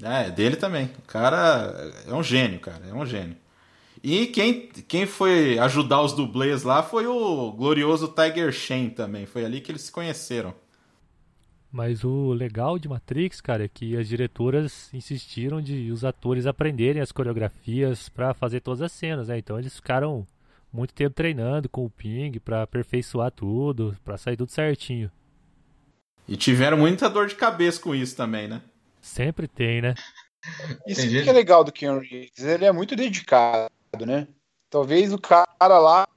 [0.01, 0.85] É, dele também.
[0.99, 2.85] O cara é um gênio, cara.
[2.87, 3.37] É um gênio.
[4.03, 9.25] E quem, quem foi ajudar os dublês lá foi o glorioso Tiger Shen também.
[9.25, 10.53] Foi ali que eles se conheceram.
[11.71, 17.01] Mas o legal de Matrix, cara, é que as diretoras insistiram de os atores aprenderem
[17.01, 19.39] as coreografias para fazer todas as cenas, né?
[19.39, 20.27] Então eles ficaram
[20.71, 25.09] muito tempo treinando com o Ping para aperfeiçoar tudo, para sair tudo certinho.
[26.27, 28.61] E tiveram muita dor de cabeça com isso também, né?
[29.03, 29.95] Sempre tem, né?
[30.87, 31.23] Isso Entendi.
[31.23, 34.29] que é legal do Ken Reeves, ele é muito dedicado, né?
[34.69, 36.07] Talvez o cara lá,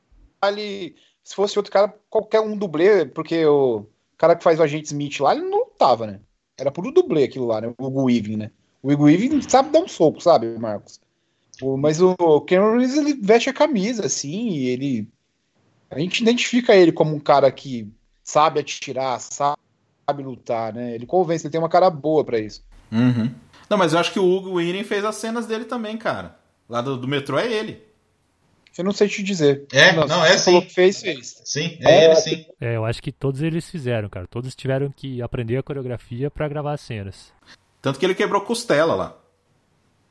[0.45, 4.87] ele, se fosse outro cara, qualquer um dublê, porque o cara que faz o agente
[4.87, 6.21] Smith lá, ele não tava, né?
[6.57, 7.75] Era puro dublê aquilo lá, né?
[7.77, 8.51] O Hugo Weaving, né?
[8.81, 11.01] O Hugo Weaving sabe dar um soco, sabe, Marcos?
[11.61, 15.09] O, mas o Cameron Reeves, ele veste a camisa, assim, e ele...
[15.91, 19.57] A gente identifica ele como um cara que sabe atirar, sabe
[20.23, 20.95] lutar, né?
[20.95, 22.65] Ele convence, ele tem uma cara boa para isso.
[22.91, 23.31] Uhum.
[23.69, 26.39] Não, mas eu acho que o Hugo Weaving fez as cenas dele também, cara.
[26.69, 27.85] Lá do, do metrô é ele.
[28.77, 29.67] Eu não sei te dizer.
[29.73, 30.61] É, não, não é sim.
[30.61, 31.41] fez, fez.
[31.45, 32.47] Sim, é, é ele sim.
[32.61, 34.27] É, eu acho que todos eles fizeram, cara.
[34.27, 37.33] Todos tiveram que aprender a coreografia para gravar as cenas.
[37.81, 39.19] Tanto que ele quebrou costela lá.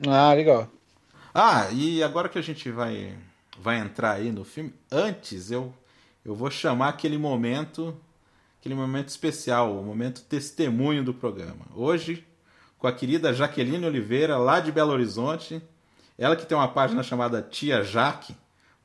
[0.06, 0.68] Ah, legal.
[1.32, 3.14] Ah, e agora que a gente vai
[3.58, 5.72] vai entrar aí no filme, antes eu
[6.24, 7.96] eu vou chamar aquele momento,
[8.58, 11.66] aquele momento especial, o momento testemunho do programa.
[11.74, 12.26] Hoje
[12.78, 15.62] com a querida Jaqueline Oliveira, lá de Belo Horizonte.
[16.18, 18.34] Ela que tem uma página chamada Tia Jaque,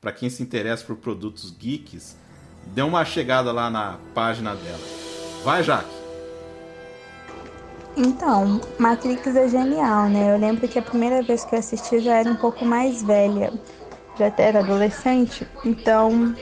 [0.00, 2.16] para quem se interessa por produtos geeks,
[2.66, 4.80] dê uma chegada lá na página dela.
[5.44, 6.02] Vai, Jaque!
[7.96, 10.34] Então, Matrix é genial, né?
[10.34, 13.52] Eu lembro que a primeira vez que eu assisti já era um pouco mais velha,
[14.18, 16.34] já era adolescente, então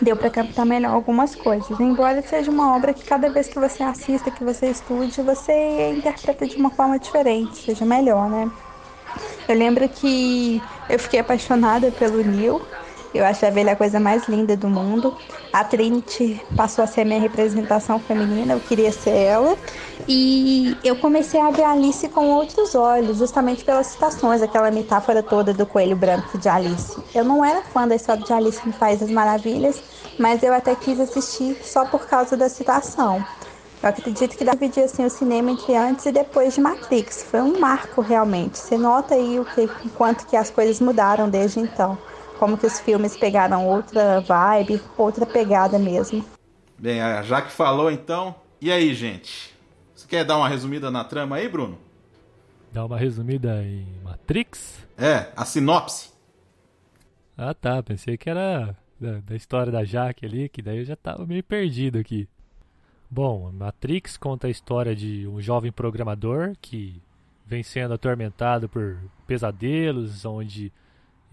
[0.00, 1.78] deu para captar melhor algumas coisas.
[1.80, 6.46] Embora seja uma obra que cada vez que você assista, que você estude, você interpreta
[6.46, 8.50] de uma forma diferente, seja melhor, né?
[9.48, 12.60] Eu lembro que eu fiquei apaixonada pelo Neil,
[13.14, 15.16] eu achava ele a coisa mais linda do mundo.
[15.52, 19.56] A Trinity passou a ser minha representação feminina, eu queria ser ela.
[20.06, 25.54] E eu comecei a ver Alice com outros olhos, justamente pelas citações, aquela metáfora toda
[25.54, 27.02] do coelho branco de Alice.
[27.14, 29.82] Eu não era fã da história de Alice no País das Maravilhas,
[30.18, 33.24] mas eu até quis assistir só por causa da citação.
[33.82, 37.22] Eu acredito que dividir assim, o cinema entre antes e depois de Matrix.
[37.22, 38.58] Foi um marco realmente.
[38.58, 41.96] Você nota aí o que, quanto que as coisas mudaram desde então
[42.38, 46.24] como que os filmes pegaram outra vibe, outra pegada mesmo.
[46.78, 49.54] Bem, já que falou então, e aí, gente?
[49.94, 51.78] Você quer dar uma resumida na trama aí, Bruno?
[52.72, 54.86] Dar uma resumida em Matrix?
[54.96, 56.10] É, a sinopse.
[57.36, 60.96] Ah tá, pensei que era da, da história da Jaque ali, que daí eu já
[60.96, 62.28] tava meio perdido aqui.
[63.10, 67.00] Bom, Matrix conta a história de um jovem programador que
[67.46, 70.70] vem sendo atormentado por pesadelos, onde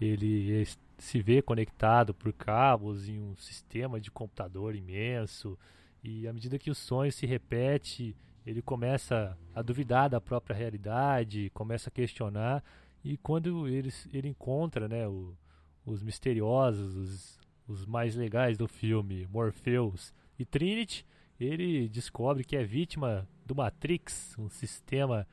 [0.00, 5.58] ele se vê conectado por cabos em um sistema de computador imenso
[6.02, 11.50] e à medida que o sonho se repete, ele começa a duvidar da própria realidade,
[11.52, 12.64] começa a questionar
[13.04, 15.34] e quando ele, ele encontra né, o,
[15.84, 21.04] os misteriosos, os, os mais legais do filme, Morpheus e Trinity,
[21.38, 25.26] ele descobre que é vítima do Matrix, um sistema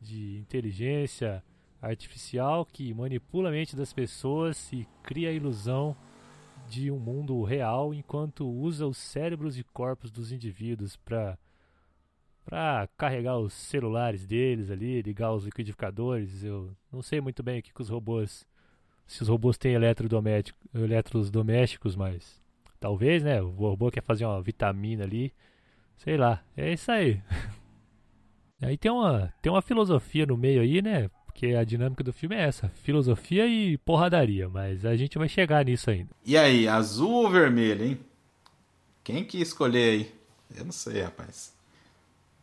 [0.00, 1.42] de inteligência
[1.80, 5.96] artificial que manipula a mente das pessoas e cria a ilusão
[6.68, 11.38] de um mundo real enquanto usa os cérebros e corpos dos indivíduos para
[12.44, 16.44] para carregar os celulares deles ali, ligar os liquidificadores.
[16.44, 18.46] Eu não sei muito bem o que, que os robôs
[19.06, 22.42] se os robôs têm eletros domésticos, mas
[22.80, 23.40] talvez, né?
[23.40, 25.32] O robô quer fazer uma vitamina ali,
[25.96, 26.42] sei lá.
[26.56, 27.20] É isso aí.
[28.62, 31.10] Aí tem uma, tem uma filosofia no meio aí, né?
[31.36, 34.48] porque a dinâmica do filme é essa: filosofia e porradaria.
[34.48, 36.08] Mas a gente vai chegar nisso ainda.
[36.24, 38.00] E aí, azul ou vermelho, hein?
[39.04, 40.14] Quem que escolher aí?
[40.56, 41.52] Eu não sei, rapaz.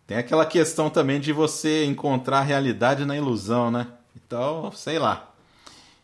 [0.05, 3.87] Tem aquela questão também de você encontrar a realidade na ilusão, né?
[4.15, 5.32] Então, sei lá.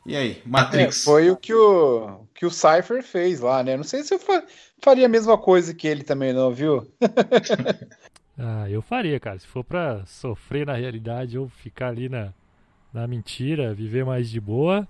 [0.09, 1.01] E aí, Matrix?
[1.01, 3.77] É, foi o que o que o Cypher fez lá, né?
[3.77, 4.19] Não sei se eu
[4.81, 6.91] faria a mesma coisa que ele também, não, viu?
[8.35, 9.37] ah, eu faria, cara.
[9.37, 12.33] Se for pra sofrer na realidade ou ficar ali na,
[12.91, 14.87] na mentira, viver mais de boa,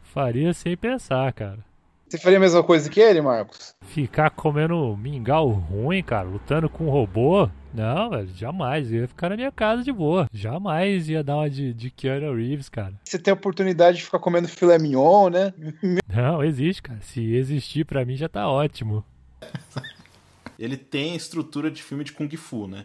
[0.00, 1.58] faria sem pensar, cara.
[2.12, 3.74] Você faria a mesma coisa que ele, Marcos?
[3.80, 7.48] Ficar comendo mingau ruim, cara, lutando com um robô?
[7.72, 8.92] Não, velho, jamais.
[8.92, 10.28] Eu ia ficar na minha casa de boa.
[10.30, 12.92] Jamais ia dar uma de, de Keanu Reeves, cara.
[13.02, 15.54] Você tem a oportunidade de ficar comendo filé mignon, né?
[16.06, 17.00] Não, existe, cara.
[17.00, 19.02] Se existir, para mim já tá ótimo.
[20.58, 22.84] Ele tem estrutura de filme de Kung Fu, né?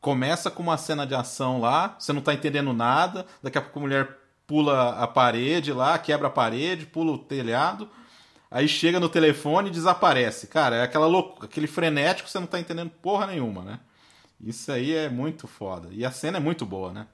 [0.00, 3.78] começa com uma cena de ação lá, você não tá entendendo nada, daqui a pouco
[3.78, 7.88] a mulher pula a parede lá, quebra a parede, pula o telhado,
[8.52, 10.46] aí chega no telefone e desaparece.
[10.46, 13.80] Cara, é aquela louco, aquele frenético, você não tá entendendo porra nenhuma, né?
[14.40, 15.88] Isso aí é muito foda.
[15.90, 17.06] E a cena é muito boa, né?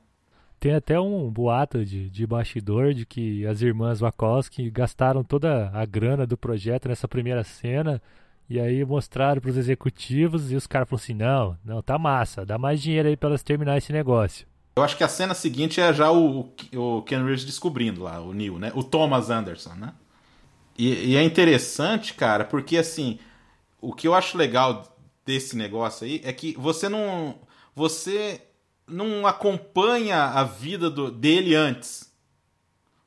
[0.58, 5.86] Tem até um boato de, de bastidor de que as irmãs Wachowski gastaram toda a
[5.86, 8.02] grana do projeto nessa primeira cena
[8.50, 12.44] e aí mostraram para os executivos e os caras falaram assim: não, não, tá massa,
[12.44, 14.46] dá mais dinheiro aí para elas terminar esse negócio.
[14.74, 18.32] Eu acho que a cena seguinte é já o, o Ken Reeves descobrindo lá, o
[18.32, 18.72] Neil, né?
[18.74, 19.92] O Thomas Anderson, né?
[20.78, 23.18] E, e é interessante, cara, porque assim,
[23.80, 27.40] o que eu acho legal desse negócio aí é que você não.
[27.74, 28.40] Você
[28.86, 32.10] não acompanha a vida do, dele antes.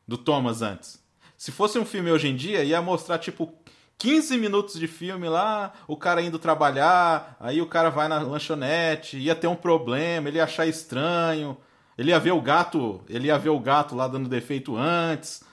[0.08, 1.02] Do Thomas antes.
[1.38, 3.52] Se fosse um filme hoje em dia, ia mostrar, tipo,
[3.98, 9.18] 15 minutos de filme lá, o cara indo trabalhar, aí o cara vai na lanchonete,
[9.18, 11.58] ia ter um problema, ele ia achar estranho,
[11.98, 15.44] ele ia ver o gato, ele ia ver o gato lá dando defeito antes,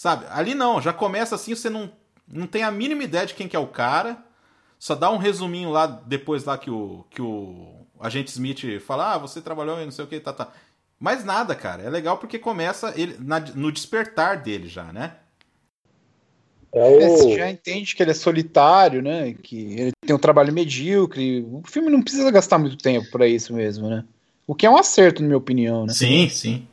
[0.00, 0.24] sabe?
[0.30, 1.92] Ali não, já começa assim, você não,
[2.26, 4.16] não tem a mínima ideia de quem que é o cara,
[4.78, 9.18] só dá um resuminho lá depois lá que o, que o agente Smith fala, ah,
[9.18, 10.50] você trabalhou e não sei o que, tá, tá.
[10.98, 11.82] Mas nada, cara.
[11.82, 15.16] É legal porque começa ele na, no despertar dele já, né?
[16.72, 17.18] É o...
[17.18, 19.34] Você já entende que ele é solitário, né?
[19.34, 21.46] Que ele tem um trabalho medíocre.
[21.52, 24.02] O filme não precisa gastar muito tempo para isso mesmo, né?
[24.46, 25.92] O que é um acerto, na minha opinião, né?
[25.92, 26.66] Sim, sim.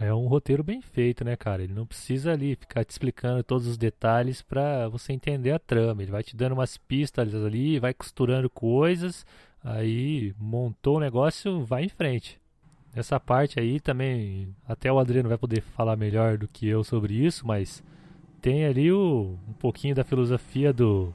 [0.00, 1.62] É um roteiro bem feito, né, cara?
[1.62, 6.02] Ele não precisa ali ficar te explicando todos os detalhes para você entender a trama.
[6.02, 9.26] Ele vai te dando umas pistas ali, vai costurando coisas,
[9.62, 12.40] aí montou o negócio, vai em frente.
[12.94, 17.14] Essa parte aí também, até o Adriano vai poder falar melhor do que eu sobre
[17.14, 17.82] isso, mas
[18.40, 21.12] tem ali o, um pouquinho da filosofia do,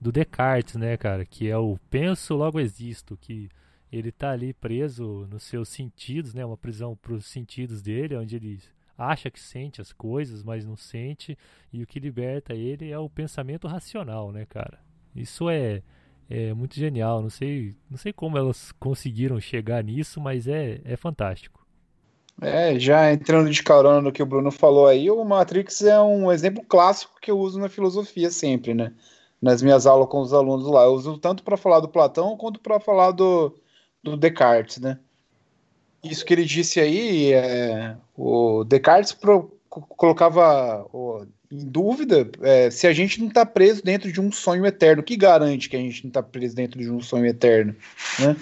[0.00, 1.26] do Descartes, né, cara?
[1.26, 3.50] Que é o penso, logo existo, que
[3.92, 6.44] ele tá ali preso nos seus sentidos, né?
[6.44, 8.58] Uma prisão para os sentidos dele, onde ele
[8.96, 11.36] acha que sente as coisas, mas não sente,
[11.72, 14.80] e o que liberta ele é o pensamento racional, né, cara?
[15.14, 15.82] Isso é,
[16.30, 17.20] é muito genial.
[17.20, 21.60] Não sei, não sei como elas conseguiram chegar nisso, mas é, é fantástico.
[22.40, 26.32] É, já entrando de carona no que o Bruno falou aí, o Matrix é um
[26.32, 28.94] exemplo clássico que eu uso na filosofia sempre, né?
[29.40, 30.84] Nas minhas aulas com os alunos lá.
[30.84, 33.54] Eu uso tanto para falar do Platão quanto para falar do,
[34.02, 34.98] do Descartes, né?
[36.02, 42.86] Isso que ele disse aí, é, o Descartes pro, colocava o, em dúvida é, se
[42.86, 45.02] a gente não está preso dentro de um sonho eterno.
[45.02, 47.74] O que garante que a gente não está preso dentro de um sonho eterno?
[48.18, 48.36] Né?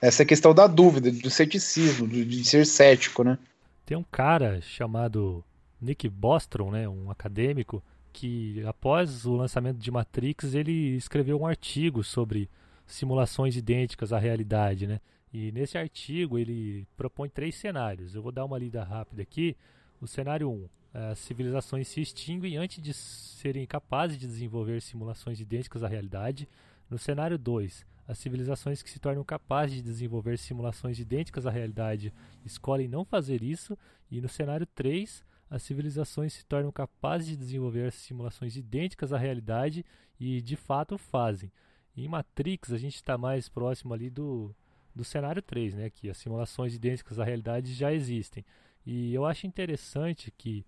[0.00, 3.38] Essa questão da dúvida, do ceticismo, de, de ser cético, né?
[3.86, 5.44] Tem um cara chamado
[5.80, 12.02] Nick Bostrom, né, um acadêmico, que após o lançamento de Matrix ele escreveu um artigo
[12.02, 12.48] sobre
[12.86, 15.00] simulações idênticas à realidade, né?
[15.32, 18.14] E nesse artigo ele propõe três cenários.
[18.14, 19.56] Eu vou dar uma lida rápida aqui.
[20.00, 25.40] O cenário 1, um, as civilizações se extinguem antes de serem capazes de desenvolver simulações
[25.40, 26.48] idênticas à realidade.
[26.88, 32.12] No cenário 2, as civilizações que se tornam capazes de desenvolver simulações idênticas à realidade
[32.44, 33.76] escolhem não fazer isso.
[34.10, 39.84] E no cenário 3, as civilizações se tornam capazes de desenvolver simulações idênticas à realidade
[40.20, 41.50] e de fato fazem.
[41.96, 44.54] Em Matrix, a gente está mais próximo ali do,
[44.94, 45.90] do cenário 3, né?
[45.90, 48.44] Que as simulações idênticas à realidade já existem.
[48.84, 50.64] E eu acho interessante que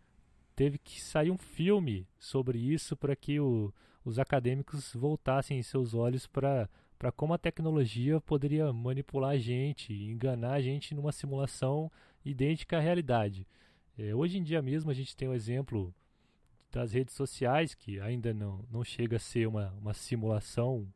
[0.55, 3.73] teve que sair um filme sobre isso para que o,
[4.05, 10.55] os acadêmicos voltassem seus olhos para para como a tecnologia poderia manipular a gente, enganar
[10.55, 11.91] a gente numa simulação
[12.25, 13.47] idêntica à realidade.
[13.99, 15.95] É, hoje em dia mesmo a gente tem o um exemplo
[16.71, 20.87] das redes sociais, que ainda não, não chega a ser uma, uma simulação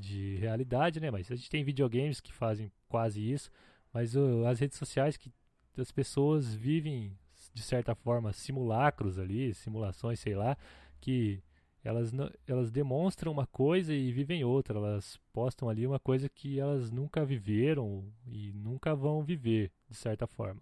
[0.00, 1.10] de realidade, né?
[1.10, 3.50] Mas a gente tem videogames que fazem quase isso,
[3.92, 5.30] mas uh, as redes sociais que
[5.78, 7.16] as pessoas vivem
[7.54, 10.56] de certa forma simulacros ali, simulações, sei lá,
[11.00, 11.42] que
[11.82, 12.12] elas
[12.46, 17.24] elas demonstram uma coisa e vivem outra, elas postam ali uma coisa que elas nunca
[17.24, 20.60] viveram e nunca vão viver, de certa forma.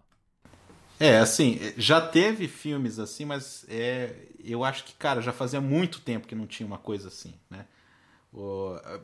[1.00, 6.00] É, assim, já teve filmes assim, mas é, eu acho que, cara, já fazia muito
[6.00, 7.66] tempo que não tinha uma coisa assim, né?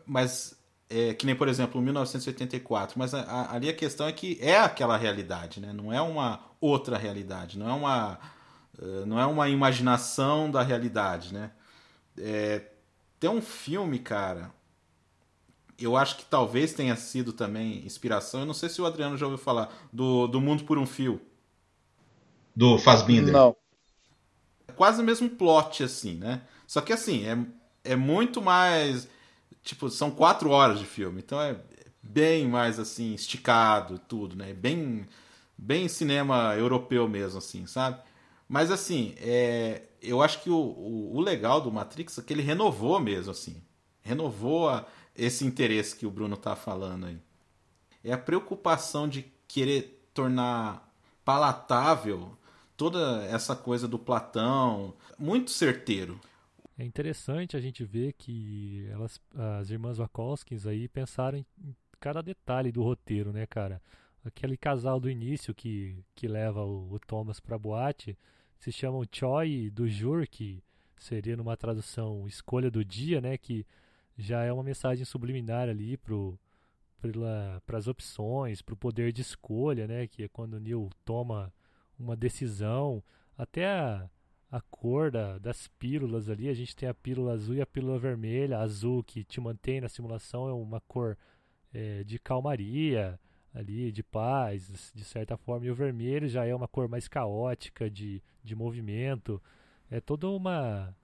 [0.06, 0.56] Mas,
[0.88, 2.98] é, que nem, por exemplo, 1984.
[2.98, 5.72] Mas a, a, ali a questão é que é aquela realidade, né?
[5.72, 7.58] Não é uma outra realidade.
[7.58, 8.18] Não é uma,
[8.78, 11.50] uh, não é uma imaginação da realidade, né?
[12.16, 12.62] É,
[13.18, 14.52] tem um filme, cara.
[15.78, 18.40] Eu acho que talvez tenha sido também inspiração.
[18.40, 19.72] Eu não sei se o Adriano já ouviu falar.
[19.92, 21.20] Do, do Mundo por um Fio.
[22.54, 23.32] Do Fassbinder.
[23.32, 23.56] Não.
[24.68, 26.42] É quase o mesmo plot, assim, né?
[26.66, 29.08] Só que assim, é, é muito mais
[29.64, 31.56] tipo, são quatro horas de filme, então é
[32.02, 34.52] bem mais assim, esticado, tudo, né?
[34.52, 35.08] Bem,
[35.56, 37.98] bem cinema europeu mesmo, assim, sabe?
[38.46, 42.42] Mas assim, é, eu acho que o, o, o, legal do Matrix é que ele
[42.42, 43.62] renovou mesmo, assim.
[44.02, 47.18] Renovou a, esse interesse que o Bruno tá falando aí.
[48.04, 50.92] é a preocupação de querer tornar
[51.24, 52.36] palatável
[52.76, 56.20] toda essa coisa do Platão, muito certeiro.
[56.76, 59.20] É interessante a gente ver que elas,
[59.60, 61.46] as irmãs Wachowskis aí pensaram em
[62.00, 63.80] cada detalhe do roteiro, né, cara?
[64.24, 68.18] Aquele casal do início que, que leva o, o Thomas pra boate
[68.58, 70.62] se chamam Choi do Jur, que
[70.98, 73.38] seria numa tradução escolha do dia, né?
[73.38, 73.64] Que
[74.16, 76.38] já é uma mensagem subliminar ali pro,
[77.66, 80.06] para as opções, para o poder de escolha, né?
[80.06, 81.52] Que é quando o Neil toma
[81.98, 83.02] uma decisão,
[83.36, 84.08] até a,
[84.54, 87.98] a cor da, das pílulas ali, a gente tem a pílula azul e a pílula
[87.98, 91.18] vermelha, a azul que te mantém na simulação é uma cor
[91.72, 93.18] é, de calmaria
[93.52, 97.90] ali, de paz, de certa forma, e o vermelho já é uma cor mais caótica,
[97.90, 99.42] de, de movimento,
[99.90, 100.94] é toda uma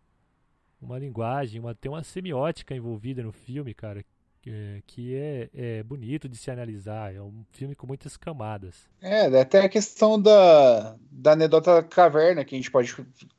[0.80, 4.04] uma linguagem, uma, tem uma semiótica envolvida no filme, cara,
[4.46, 7.14] é, que é, é, bonito de se analisar.
[7.14, 8.76] É um filme com muitas camadas.
[9.02, 12.94] É, até a questão da, da anedota da caverna que a gente pode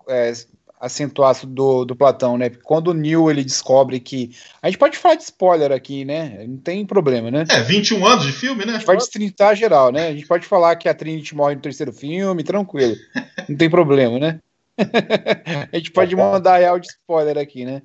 [0.08, 0.34] é,
[0.82, 2.50] acentuar do, do Platão, né?
[2.50, 4.36] Quando o Neil ele descobre que.
[4.62, 6.44] A gente pode falar de spoiler aqui, né?
[6.48, 7.46] Não tem problema, né?
[7.50, 8.74] É, 21 anos de filme, né?
[8.74, 10.08] A gente pode destrinitar geral, né?
[10.08, 12.96] A gente pode falar que a Trinity morre no terceiro filme, tranquilo.
[13.48, 14.40] Não tem problema, né?
[15.72, 17.84] a gente pode mandar real de spoiler aqui, né?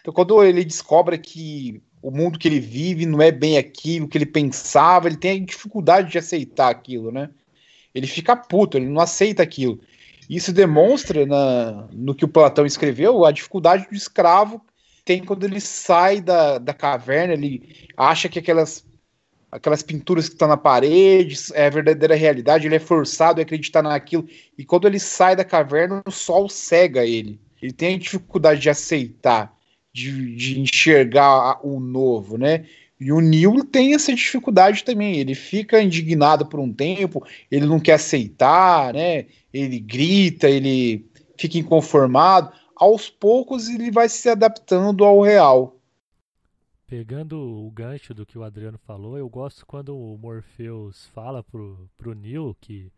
[0.00, 4.16] Então, quando ele descobre que o mundo que ele vive não é bem aquilo que
[4.16, 7.30] ele pensava, ele tem dificuldade de aceitar aquilo, né?
[7.94, 9.80] Ele fica puto, ele não aceita aquilo.
[10.28, 14.62] Isso demonstra na, no que o Platão escreveu a dificuldade do escravo
[15.08, 18.84] tem quando ele sai da, da caverna, ele acha que aquelas,
[19.50, 23.80] aquelas pinturas que estão na parede é a verdadeira realidade, ele é forçado a acreditar
[23.80, 27.40] naquilo, e quando ele sai da caverna, o sol cega ele.
[27.62, 29.57] Ele tem dificuldade de aceitar
[29.92, 32.66] de, de enxergar o novo, né?
[33.00, 35.16] E o Neil tem essa dificuldade também.
[35.16, 39.26] Ele fica indignado por um tempo, ele não quer aceitar, né?
[39.52, 42.52] Ele grita, ele fica inconformado.
[42.74, 45.76] Aos poucos ele vai se adaptando ao real.
[46.86, 51.88] Pegando o gancho do que o Adriano falou, eu gosto quando o Morpheus fala pro,
[51.98, 52.90] pro Neil que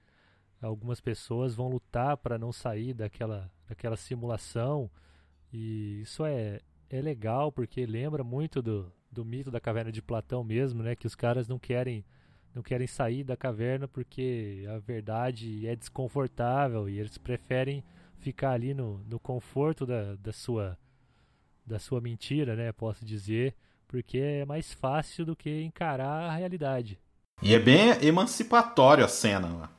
[0.62, 4.88] algumas pessoas vão lutar para não sair daquela, daquela simulação.
[5.53, 10.42] E isso é, é legal porque lembra muito do, do mito da caverna de Platão
[10.42, 10.96] mesmo, né?
[10.96, 12.05] Que os caras não querem
[12.53, 17.85] não querem sair da caverna porque a verdade é desconfortável e eles preferem
[18.18, 20.76] ficar ali no, no conforto da, da sua
[21.64, 22.72] da sua mentira, né?
[22.72, 23.55] Posso dizer,
[23.87, 26.98] porque é mais fácil do que encarar a realidade.
[27.40, 29.70] E é bem emancipatório a cena lá,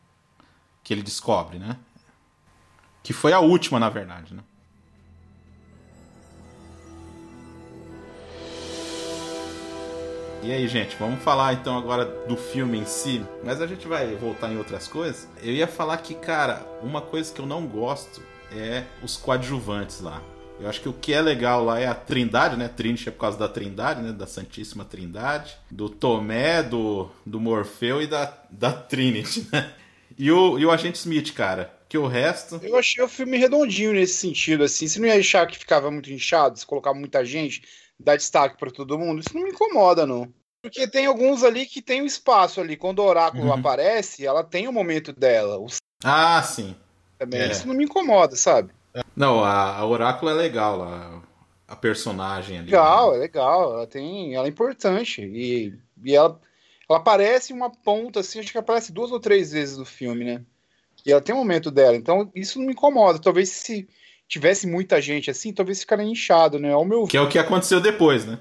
[0.82, 1.78] que ele descobre, né?
[3.04, 4.43] Que foi a última, na verdade, né?
[10.43, 14.15] E aí, gente, vamos falar então agora do filme em si, mas a gente vai
[14.15, 15.27] voltar em outras coisas.
[15.43, 20.19] Eu ia falar que, cara, uma coisa que eu não gosto é os coadjuvantes lá.
[20.60, 22.67] Eu acho que o que é legal lá é a Trindade, né?
[22.67, 24.12] Trinity é por causa da Trindade, né?
[24.12, 25.56] Da Santíssima Trindade.
[25.69, 29.71] Do Tomé, do, do Morfeu e da, da Trinity, né?
[30.17, 31.71] E o, e o Agente Smith, cara.
[31.88, 32.60] Que o resto.
[32.63, 34.88] Eu achei o filme redondinho nesse sentido, assim.
[34.88, 37.63] Você não ia achar que ficava muito inchado se colocar muita gente?
[38.04, 40.32] Dar destaque para todo mundo, isso não me incomoda, não.
[40.62, 42.78] Porque tem alguns ali que tem um espaço ali.
[42.78, 43.54] Quando o oráculo uhum.
[43.54, 45.58] aparece, ela tem o momento dela.
[45.58, 45.68] O...
[46.04, 46.76] Ah, sim.
[47.18, 47.42] Também.
[47.42, 47.52] É.
[47.52, 48.72] Isso não me incomoda, sabe?
[49.16, 51.22] Não, a, a oráculo é legal, a,
[51.68, 52.66] a personagem ali.
[52.66, 53.18] Legal, né?
[53.18, 53.74] é legal.
[53.74, 54.36] Ela tem.
[54.36, 55.22] Ela é importante.
[55.24, 56.40] E, e ela,
[56.88, 60.44] ela aparece uma ponta, assim, acho que aparece duas ou três vezes no filme, né?
[61.04, 61.96] E ela tem um momento dela.
[61.96, 63.18] Então, isso não me incomoda.
[63.18, 63.90] Talvez se
[64.32, 66.72] tivesse muita gente assim, talvez ficaria inchado, né?
[66.72, 68.39] Ao meu Que é o que aconteceu depois, né?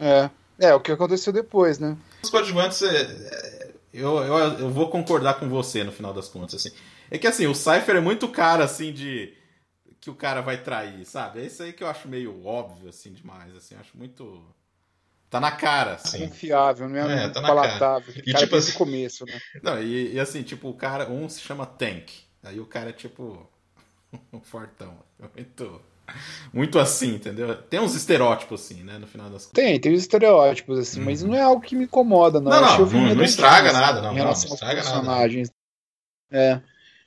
[0.00, 0.28] É.
[0.58, 1.96] É, o que aconteceu depois, né?
[2.24, 6.56] Os coadjuvantes, é, é, eu, eu, eu vou concordar com você no final das contas,
[6.56, 6.76] assim.
[7.08, 9.32] É que assim, o Cypher é muito cara, assim, de
[10.00, 11.40] que o cara vai trair, sabe?
[11.40, 13.76] É isso aí que eu acho meio óbvio, assim, demais, assim.
[13.76, 14.42] Acho muito...
[15.30, 16.26] Tá na cara, assim.
[16.26, 18.12] Confiável, não é, é tá palatável.
[18.16, 18.72] E, cara tipo assim...
[18.72, 19.40] começo, né?
[19.62, 22.10] Não, e, e, assim, tipo, o cara, um se chama Tank.
[22.42, 23.48] Aí o cara é tipo
[24.32, 24.94] um fortão.
[25.34, 25.80] Muito,
[26.52, 27.54] muito assim, entendeu?
[27.54, 28.98] Tem uns estereótipos assim, né?
[28.98, 29.64] No final das contas.
[29.64, 31.04] Tem, tem os estereótipos assim, hum.
[31.04, 32.50] mas não é algo que me incomoda, não.
[32.50, 34.12] Não, não, não, não estraga nada, não.
[34.12, 35.50] Em relação não, aos personagens.
[36.30, 36.44] Nada.
[36.44, 36.60] É.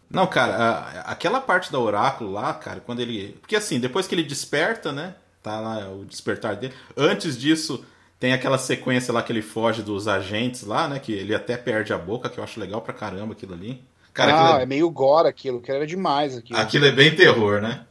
[0.10, 3.38] Não, cara, aquela parte da oráculo lá, cara, quando ele.
[3.42, 5.16] Porque assim, depois que ele desperta, né?
[5.42, 6.74] Tá lá o despertar dele.
[6.96, 7.84] Antes disso,
[8.20, 11.00] tem aquela sequência lá que ele foge dos agentes lá, né?
[11.00, 13.84] Que ele até perde a boca, que eu acho legal pra caramba aquilo ali.
[14.14, 14.64] Cara, ah, é...
[14.64, 14.66] é...
[14.66, 16.60] meio gore aquilo, que era demais aquilo.
[16.60, 17.86] Aquilo é bem terror, né?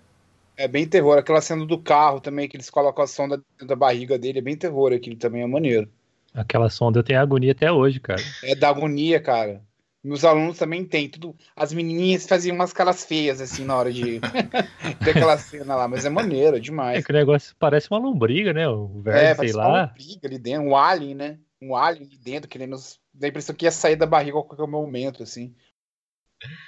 [0.57, 1.19] É bem terror.
[1.19, 4.43] Aquela cena do carro também, que eles colocam a sonda dentro da barriga dele, é
[4.43, 5.89] bem terror aquilo também, é maneiro.
[6.35, 8.23] Aquela sonda eu tenho agonia até hoje, cara.
[8.43, 9.61] É da agonia, cara.
[10.03, 11.37] Meus alunos também têm tudo.
[11.55, 14.19] As menininhas faziam umas caras feias, assim, na hora de.
[15.05, 16.99] daquela cena lá, mas é maneiro, é demais.
[16.99, 18.69] É que o negócio parece uma lombriga, né?
[18.69, 19.87] O verme, é, sei parece uma lá.
[19.87, 21.39] lombriga ali dentro, um alien, né?
[21.61, 22.77] Um alien ali dentro, querendo.
[23.15, 25.55] Dá a impressão que ia sair da barriga a qualquer momento, assim.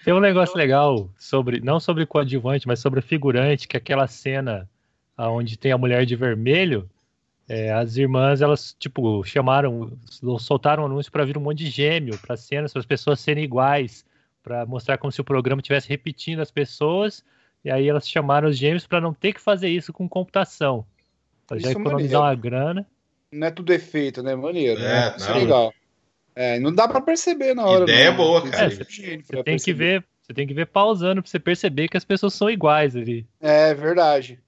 [0.04, 4.68] Tem um negócio legal sobre, não sobre coadjuvante, mas sobre figurante, que é aquela cena
[5.16, 6.88] onde tem a mulher de vermelho,
[7.48, 9.92] é, as irmãs, elas, tipo, chamaram,
[10.38, 13.44] soltaram um anúncio para vir um monte de gêmeo para cenas, para as pessoas serem
[13.44, 14.04] iguais,
[14.42, 17.22] para mostrar como se o programa estivesse repetindo as pessoas,
[17.64, 20.86] e aí elas chamaram os gêmeos para não ter que fazer isso com computação,
[21.46, 22.22] para já é economizar maneiro.
[22.22, 22.86] uma grana.
[23.30, 24.34] Não é tudo efeito, né?
[24.34, 24.80] Maneiro.
[24.80, 25.16] É, né?
[25.16, 25.36] Isso não.
[25.36, 25.74] é legal.
[26.36, 27.84] É, não dá pra perceber na hora.
[27.84, 28.16] Ideia não.
[28.16, 28.70] boa, Tem cara.
[28.70, 31.38] que ser gênio pra Você tem que ver, você tem que ver pausando para você
[31.38, 33.26] perceber que as pessoas são iguais ali.
[33.40, 34.40] É verdade.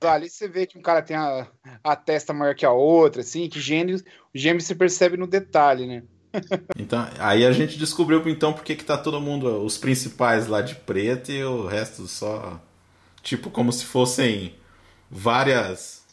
[0.00, 1.48] Ali você vê que um cara tem a,
[1.82, 5.86] a testa maior que a outra, assim, que gêmeos, o gêmeo se percebe no detalhe,
[5.86, 6.02] né?
[6.76, 10.60] Então, aí a gente descobriu então por que que tá todo mundo, os principais lá
[10.60, 12.60] de preto e o resto só
[13.22, 14.54] tipo como se fossem
[15.08, 16.03] várias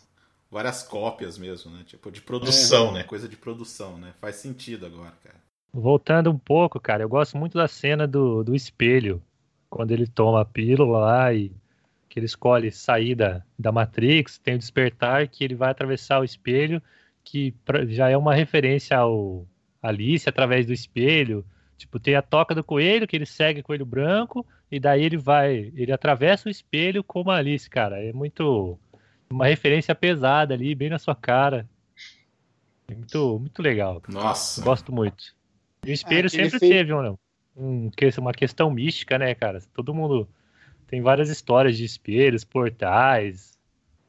[0.52, 1.84] várias cópias mesmo, né?
[1.86, 3.04] Tipo de produção, né?
[3.04, 4.14] Coisa de produção, né?
[4.20, 5.42] Faz sentido agora, cara.
[5.74, 9.22] Voltando um pouco, cara, eu gosto muito da cena do, do espelho,
[9.70, 11.52] quando ele toma a pílula lá e
[12.10, 16.26] que ele escolhe sair da, da Matrix, tem o despertar, que ele vai atravessar o
[16.26, 16.82] espelho,
[17.24, 19.46] que pra- já é uma referência ao
[19.82, 21.46] Alice através do espelho.
[21.78, 25.18] Tipo, tem a toca do coelho, que ele segue o coelho branco, e daí ele
[25.18, 28.04] vai, ele atravessa o espelho como a Alice, cara.
[28.04, 28.78] É muito.
[29.32, 31.68] Uma referência pesada ali, bem na sua cara.
[32.88, 34.02] É muito, muito legal.
[34.08, 34.62] Nossa.
[34.62, 35.24] Gosto muito.
[35.86, 37.18] E o espelho aquele sempre efeito- teve um,
[37.56, 39.62] um, que- uma questão mística, né, cara?
[39.74, 40.28] Todo mundo
[40.88, 43.58] tem várias histórias de espelhos, portais.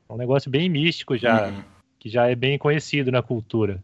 [0.08, 1.62] É um negócio bem místico já, Uhum.
[1.98, 3.82] que já é bem conhecido na cultura.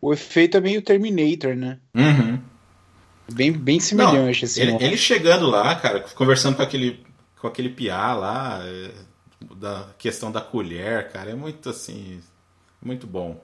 [0.00, 1.78] O efeito é meio Terminator, né?
[1.94, 2.38] Uhum.
[3.32, 4.60] Bem, bem semelhante, assim.
[4.60, 4.78] Ele, ó.
[4.80, 7.02] ele chegando lá, cara, conversando com aquele
[7.40, 8.90] com aquele piá lá, é,
[9.56, 12.20] da questão da colher, cara, é muito assim,
[12.82, 13.40] muito bom.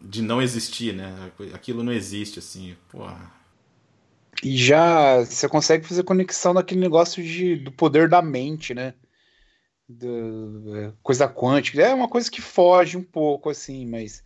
[0.00, 1.32] De não existir, né?
[1.54, 3.32] Aquilo não existe, assim, porra.
[4.42, 8.94] E já você consegue fazer conexão naquele negócio de, do poder da mente, né?
[9.88, 11.82] Do- é, coisa quântica.
[11.82, 14.22] É uma coisa que foge um pouco, assim, mas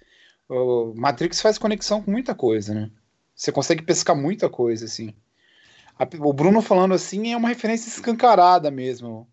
[0.48, 2.90] o Matrix faz conexão com muita coisa, né?
[3.34, 5.14] Você consegue pescar muita coisa, assim.
[6.20, 9.28] O Bruno falando assim é uma referência escancarada mesmo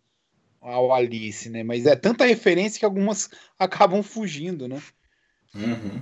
[0.68, 1.64] ao Alice, né?
[1.64, 4.82] Mas é tanta referência que algumas acabam fugindo, né?
[5.56, 6.02] Uhum.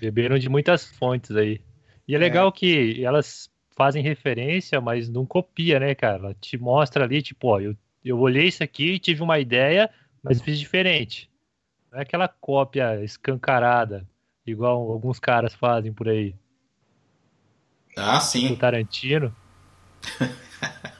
[0.00, 1.60] Beberam de muitas fontes aí.
[2.06, 6.16] E é legal que elas fazem referência, mas não copia, né, cara?
[6.16, 9.88] Ela te mostra ali, tipo, ó, eu, eu olhei isso aqui, tive uma ideia,
[10.22, 11.30] mas fiz diferente.
[11.90, 14.06] Não é aquela cópia escancarada,
[14.46, 16.34] igual alguns caras fazem por aí.
[17.96, 18.56] Ah, O sim.
[18.56, 19.34] Tarantino.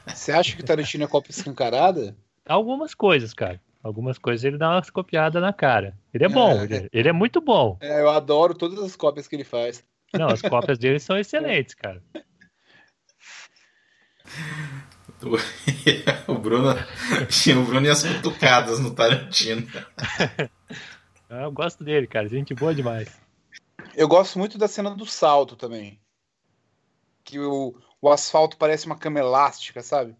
[0.07, 2.15] Você acha que o Tarantino é cópia escancarada?
[2.45, 3.59] Algumas coisas, cara.
[3.83, 5.97] Algumas coisas ele dá umas copiadas na cara.
[6.13, 6.63] Ele é bom, É.
[6.63, 7.77] ele, ele é muito bom.
[7.81, 9.83] É, eu adoro todas as cópias que ele faz.
[10.13, 12.03] Não, as cópias dele são excelentes, cara.
[16.27, 16.73] o Bruno
[17.29, 19.67] tinha o Bruno e as cutucadas no Tarantino.
[21.29, 22.27] Eu gosto dele, cara.
[22.27, 23.19] Gente boa demais.
[23.95, 25.99] Eu gosto muito da cena do salto também.
[27.23, 30.15] Que o, o asfalto parece uma cama elástica, sabe?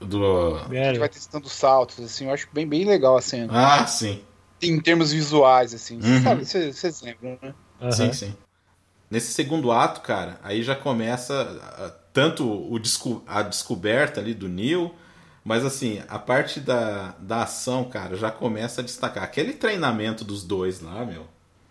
[0.00, 0.58] Do...
[0.66, 2.26] A É, gente vai testando saltos, assim.
[2.26, 3.56] Eu acho bem, bem legal a cena.
[3.56, 4.24] Ah, sim.
[4.62, 6.02] Em termos visuais, assim.
[6.02, 6.12] Uhum.
[6.14, 7.54] sabe, vocês lembram, né?
[7.80, 8.10] aham.
[8.10, 8.34] Sim, sim.
[9.10, 11.34] Nesse segundo ato, cara, aí já começa
[11.78, 14.94] ah, tanto o desco- a descoberta ali do Neil,
[15.44, 19.24] mas assim, a parte da, da ação, cara, já começa a destacar.
[19.24, 21.26] Aquele treinamento dos dois lá, meu.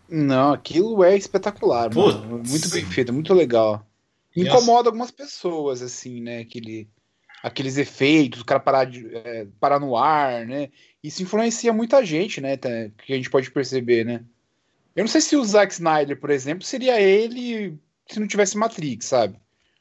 [0.07, 2.17] Não, aquilo é espetacular, Putz.
[2.17, 2.43] mano.
[2.43, 3.83] Muito bem feito, muito legal.
[4.35, 6.39] Incomoda algumas pessoas, assim, né?
[6.39, 6.87] Aquele,
[7.43, 10.69] aqueles efeitos, o cara parar, de, é, parar no ar, né?
[11.03, 12.57] Isso influencia muita gente, né?
[12.57, 12.69] tá-
[13.05, 14.23] Que a gente pode perceber, né?
[14.95, 17.77] Eu não sei se o Zack Snyder, por exemplo, seria ele
[18.07, 19.37] se não tivesse Matrix, sabe?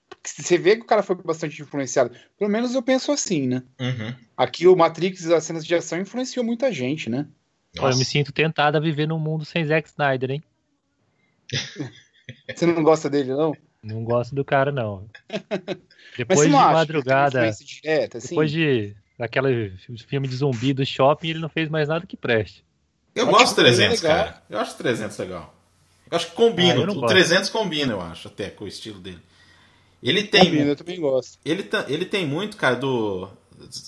[0.09, 2.15] Porque Você vê que o cara foi bastante influenciado.
[2.39, 3.63] Pelo menos eu penso assim, né?
[3.81, 4.15] Uhum.
[4.37, 7.27] Aqui o Matrix e as cenas de ação influenciou muita gente, né?
[7.79, 10.43] Ó, eu me sinto tentado a viver num mundo sem Zack Snyder, hein?
[12.55, 13.57] Você não gosta dele, não?
[13.83, 15.09] Não gosto do cara, não.
[15.29, 15.77] Mas
[16.17, 18.29] Depois de madrugada, direta, assim?
[18.29, 19.77] depois de daquele
[20.07, 22.65] filme de zumbi do shopping, ele não fez mais nada que preste.
[23.15, 24.17] Eu Acho gosto é 300, legal.
[24.17, 24.43] cara.
[24.49, 25.55] Eu acho o 300 legal.
[26.11, 26.75] Eu acho que combina.
[26.75, 27.07] Ah, eu o gosto.
[27.09, 29.21] 300 combina, eu acho, até com o estilo dele.
[30.03, 30.45] Ele tem.
[30.47, 31.39] Combina, eu também gosto.
[31.45, 33.29] Ele, ele tem muito, cara, do.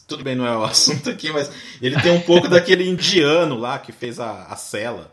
[0.06, 3.78] Tudo bem, não é o assunto aqui, mas ele tem um pouco daquele indiano lá
[3.78, 5.12] que fez a, a cela.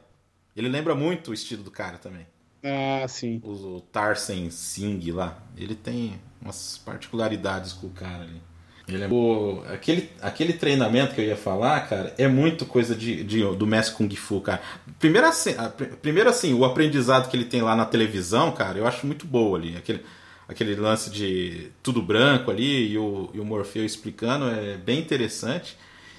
[0.55, 2.27] Ele lembra muito o estilo do cara também.
[2.63, 3.41] Ah, sim.
[3.43, 5.37] O, Tarsen Singh lá.
[5.57, 8.41] Ele tem umas particularidades com o cara ali.
[8.87, 9.07] Ele é...
[9.07, 13.67] o, aquele, aquele treinamento que eu ia falar, cara, é muito coisa de, de do
[13.67, 14.61] mestre Kung Fu, cara.
[14.97, 18.87] Primeiro assim, a, primeiro assim, o aprendizado que ele tem lá na televisão, cara, eu
[18.87, 19.77] acho muito boa ali.
[19.77, 20.03] Aquele,
[20.47, 25.77] aquele lance de tudo branco ali e o, e o Morfeu explicando é bem interessante.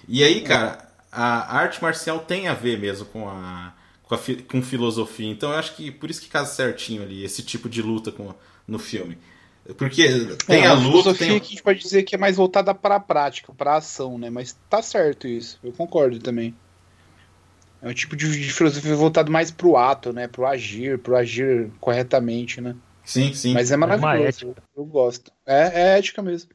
[0.08, 3.74] E aí, cara, a arte marcial tem a ver mesmo com a,
[4.10, 5.30] com, a, com filosofia.
[5.30, 8.34] Então eu acho que por isso que casa certinho ali esse tipo de luta com,
[8.66, 9.16] no filme.
[9.76, 10.08] Porque
[10.46, 10.88] tem é, a, a luta.
[10.88, 11.40] filosofia tem...
[11.40, 14.18] que a gente pode dizer que é mais voltada para a prática, para a ação,
[14.18, 14.28] né?
[14.28, 16.54] Mas tá certo isso, eu concordo também.
[17.80, 20.26] É um tipo de, de filosofia voltado mais pro ato, né?
[20.26, 22.74] Pro agir, pro agir corretamente, né?
[23.04, 23.54] Sim, sim.
[23.54, 24.46] Mas é maravilhoso.
[24.46, 25.32] Eu, eu, gosto.
[25.46, 26.50] É, é ética mesmo.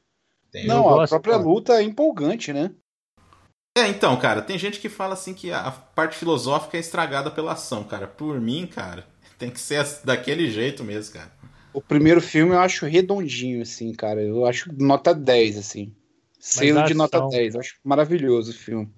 [0.52, 1.46] Tem, Não, a gosto, própria cara.
[1.46, 2.72] luta é empolgante, né?
[3.78, 7.52] É, então, cara, tem gente que fala assim que a parte filosófica é estragada pela
[7.52, 8.08] ação, cara.
[8.08, 9.06] Por mim, cara,
[9.38, 11.30] tem que ser daquele jeito mesmo, cara.
[11.74, 14.22] O primeiro filme eu acho redondinho, assim, cara.
[14.22, 15.94] Eu acho nota 10, assim.
[16.40, 16.98] Selo de ação...
[16.98, 17.56] nota 10.
[17.56, 18.90] Eu acho maravilhoso o filme.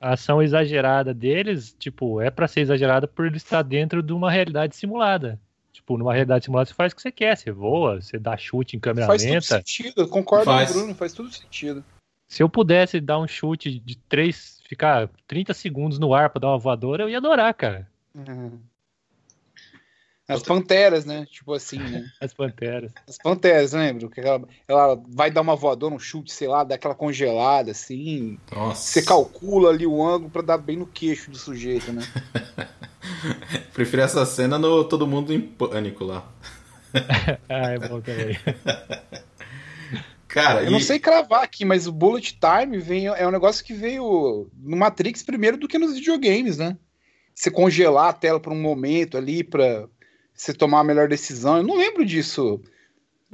[0.00, 4.28] A ação exagerada deles, tipo, é para ser exagerada por ele estar dentro de uma
[4.28, 5.40] realidade simulada.
[5.72, 8.76] Tipo, numa realidade simulada você faz o que você quer, você voa, você dá chute
[8.76, 9.34] em câmera faz lenta.
[9.34, 10.70] Faz tudo sentido, eu concordo faz.
[10.70, 11.84] com o Bruno, faz tudo sentido.
[12.26, 16.48] Se eu pudesse dar um chute de 3, ficar 30 segundos no ar pra dar
[16.48, 17.88] uma voadora, eu ia adorar, cara.
[18.14, 18.58] Uhum.
[20.26, 21.26] As panteras, né?
[21.30, 22.10] Tipo assim, né?
[22.18, 22.90] As panteras.
[23.06, 24.08] As panteras, lembra?
[24.08, 28.38] Que ela, ela vai dar uma voadora, um chute, sei lá, daquela congelada, assim.
[28.50, 28.82] Nossa.
[28.82, 32.02] Você calcula ali o ângulo para dar bem no queixo do sujeito, né?
[33.74, 36.26] Prefiro essa cena no Todo Mundo em Pânico lá.
[37.48, 38.38] ah, é bom também.
[40.34, 40.70] Cara, eu e...
[40.72, 44.76] não sei cravar aqui, mas o Bullet Time vem, é um negócio que veio no
[44.76, 46.76] Matrix primeiro do que nos videogames, né?
[47.32, 49.88] Você congelar a tela por um momento ali para
[50.34, 51.58] você tomar a melhor decisão.
[51.58, 52.60] Eu não lembro disso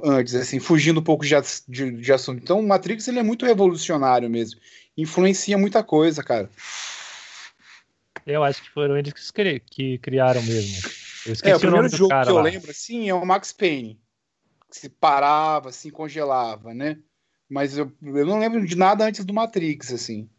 [0.03, 1.33] antes, assim, fugindo um pouco de,
[1.67, 2.39] de, de assunto.
[2.39, 4.59] Então, o Matrix ele é muito revolucionário mesmo.
[4.95, 6.51] Influencia muita coisa, cara.
[8.27, 10.87] Eu acho que foram eles que, que criaram mesmo.
[11.25, 12.43] Eu esqueci é, o, o primeiro jogo que eu lá.
[12.43, 13.99] lembro, assim, é o Max Payne.
[14.71, 16.97] Que se parava, assim, congelava, né?
[17.49, 20.29] Mas eu, eu não lembro de nada antes do Matrix, assim.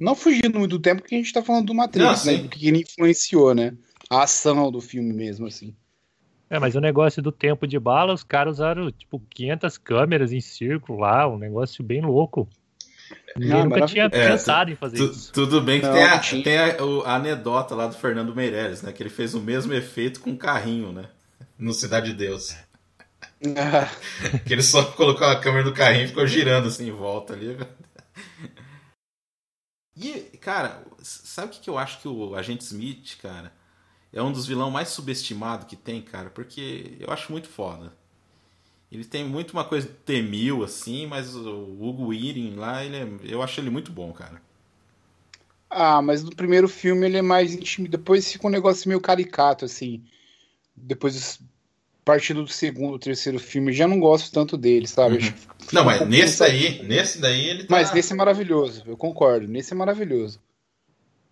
[0.00, 2.48] Não fugindo muito do tempo que a gente tá falando do Matrix, não, né?
[2.48, 3.76] Que ele influenciou, né?
[4.10, 5.76] A ação do filme mesmo, assim.
[6.48, 10.40] É, mas o negócio do tempo de bala, os caras usaram, tipo, 500 câmeras em
[10.40, 12.48] círculo lá, um negócio bem louco.
[13.36, 15.32] Não, nunca tinha é, pensado em fazer isso.
[15.32, 16.76] Tudo bem que não, tem, a, tem a,
[17.06, 18.92] a, anedota lá do Fernando Meirelles, né?
[18.92, 21.06] Que ele fez o mesmo efeito com um carrinho, né?
[21.58, 22.56] No Cidade de Deus.
[24.46, 27.56] Que ele só colocou a câmera do carrinho e ficou girando assim em volta ali.
[29.96, 33.52] E, cara, sabe o que eu acho que o Agente Smith, cara,
[34.12, 37.92] é um dos vilões mais subestimados que tem, cara, porque eu acho muito foda.
[38.90, 43.08] Ele tem muito uma coisa de temil, assim, mas o Hugo Weaving lá, ele é,
[43.24, 44.40] eu acho ele muito bom, cara.
[45.68, 49.64] Ah, mas no primeiro filme ele é mais íntimo, depois fica um negócio meio caricato,
[49.64, 50.04] assim.
[50.76, 51.40] Depois,
[52.04, 55.16] partindo do segundo, terceiro filme, já não gosto tanto dele, sabe?
[55.16, 55.32] Uhum.
[55.72, 57.68] Não, mas um nesse daí, nesse daí ele tá...
[57.70, 60.40] Mas nesse é maravilhoso, eu concordo, nesse é maravilhoso.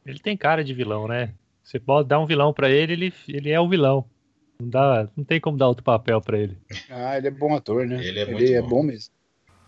[0.04, 1.34] Ele tem cara de vilão, né?
[1.62, 4.04] Você pode dar um vilão para ele, ele, ele é o vilão.
[4.60, 6.58] Não, dá, não tem como dar outro papel para ele.
[6.90, 8.04] Ah, ele é bom ator, né?
[8.04, 8.66] Ele é muito ele é bom.
[8.66, 9.12] é bom mesmo.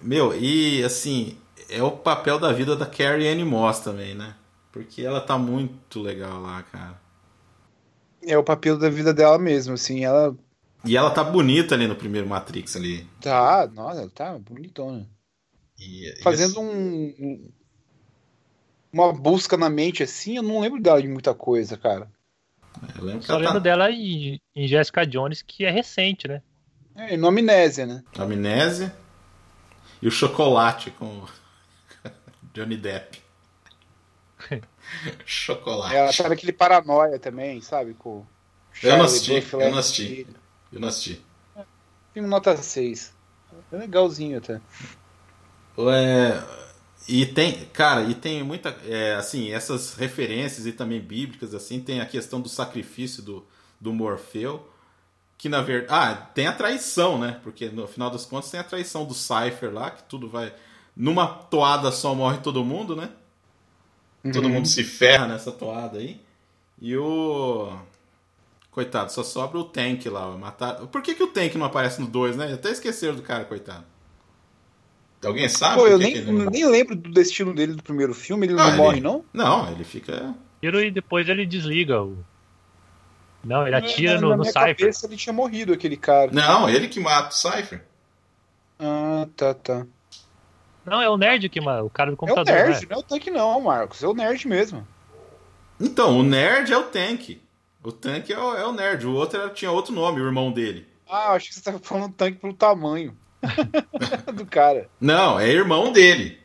[0.01, 1.37] Meu, e assim,
[1.69, 4.35] é o papel da vida da Carrie Anne Moss também, né?
[4.73, 7.01] Porque ela tá muito legal lá, cara.
[8.23, 10.37] É o papel da vida dela mesmo, assim, ela...
[10.85, 13.07] E ela tá bonita ali no primeiro Matrix ali.
[13.21, 15.09] Tá, nossa, ela tá bonitona.
[15.79, 16.59] E, Fazendo e...
[16.59, 17.53] um,
[18.93, 22.11] uma busca na mente assim, eu não lembro dela de muita coisa, cara.
[22.97, 23.61] Eu lembro Só lembro tá...
[23.61, 26.43] dela em, em Jessica Jones, que é recente, né?
[26.95, 28.05] É, no Amnésia, né?
[28.19, 28.95] Amnésia.
[30.01, 31.25] E o Chocolate com
[32.53, 33.25] Johnny Depp.
[35.25, 35.95] chocolate.
[35.95, 37.95] Ela tá naquele paranoia também, sabe?
[37.95, 38.25] Com
[38.83, 40.27] eu não assisti, eu não assisti.
[40.73, 41.25] Eu não assisti.
[42.13, 43.15] filme nota 6.
[43.73, 44.61] É legalzinho até.
[45.77, 46.43] É,
[47.09, 52.01] e tem, cara, e tem muita, é, assim, essas referências e também bíblicas, assim, tem
[52.01, 53.45] a questão do sacrifício do,
[53.81, 54.69] do Morfeu,
[55.37, 57.39] que na verdade, ah, tem a traição, né?
[57.43, 60.55] Porque no final das contas tem a traição do Cypher lá, que tudo vai,
[60.97, 63.11] numa toada só morre todo mundo, né?
[64.25, 64.33] Uhum.
[64.33, 66.21] Todo mundo se ferra nessa toada aí.
[66.81, 67.77] E o
[68.75, 70.75] coitado, só sobra o Tank lá, matar.
[70.89, 72.53] Por que, que o Tank não aparece no 2, né?
[72.53, 73.85] Até esqueceram do cara, coitado.
[75.25, 75.77] Alguém sabe?
[75.77, 76.51] Pô, eu nem, ele...
[76.51, 78.77] nem lembro do destino dele do primeiro filme, ele não, não ele...
[78.77, 79.25] morre, não?
[79.33, 80.35] Não, ele fica.
[80.61, 82.19] E depois ele desliga o.
[83.43, 84.77] Não, ele atira no, na no minha Cypher.
[84.77, 86.31] cabeça ele tinha morrido, aquele cara.
[86.33, 87.85] Não, ele que mata o Cypher.
[88.79, 89.87] Ah, tá, tá.
[90.85, 92.53] Não, é o nerd que ma- o cara do É o computador.
[92.53, 92.87] nerd, né?
[92.91, 94.03] não é o tanque não, Marcos.
[94.03, 94.87] É o nerd mesmo.
[95.81, 97.41] Então, o nerd é o tanque.
[97.85, 99.07] O tanque é o, é o nerd.
[99.07, 100.89] O outro era- tinha outro nome, o irmão dele.
[101.09, 103.17] Ah, acho que você tava falando tanque pelo tamanho
[104.35, 104.89] do cara.
[105.01, 106.41] Não, é irmão dele.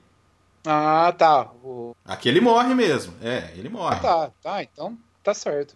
[0.65, 1.43] Ah, tá.
[1.63, 3.13] O- Aquele morre mesmo.
[3.23, 3.95] É, ele morre.
[3.95, 5.75] Ah, tá, tá, então tá certo.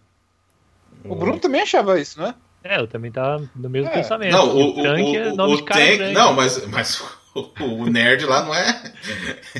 [1.04, 2.34] O Bruno também achava isso, né?
[2.62, 3.92] É, eu também tava no mesmo É.
[3.94, 4.32] pensamento.
[4.32, 5.96] Não, o, o, tanque o, é nome o de cara tanque.
[5.96, 6.14] grande.
[6.14, 7.00] Não, mas, mas
[7.34, 8.92] o, o nerd lá não é.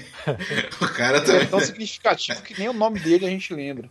[0.80, 1.46] o cara Ele é também.
[1.48, 3.88] tão significativo que nem o nome dele a gente lembra.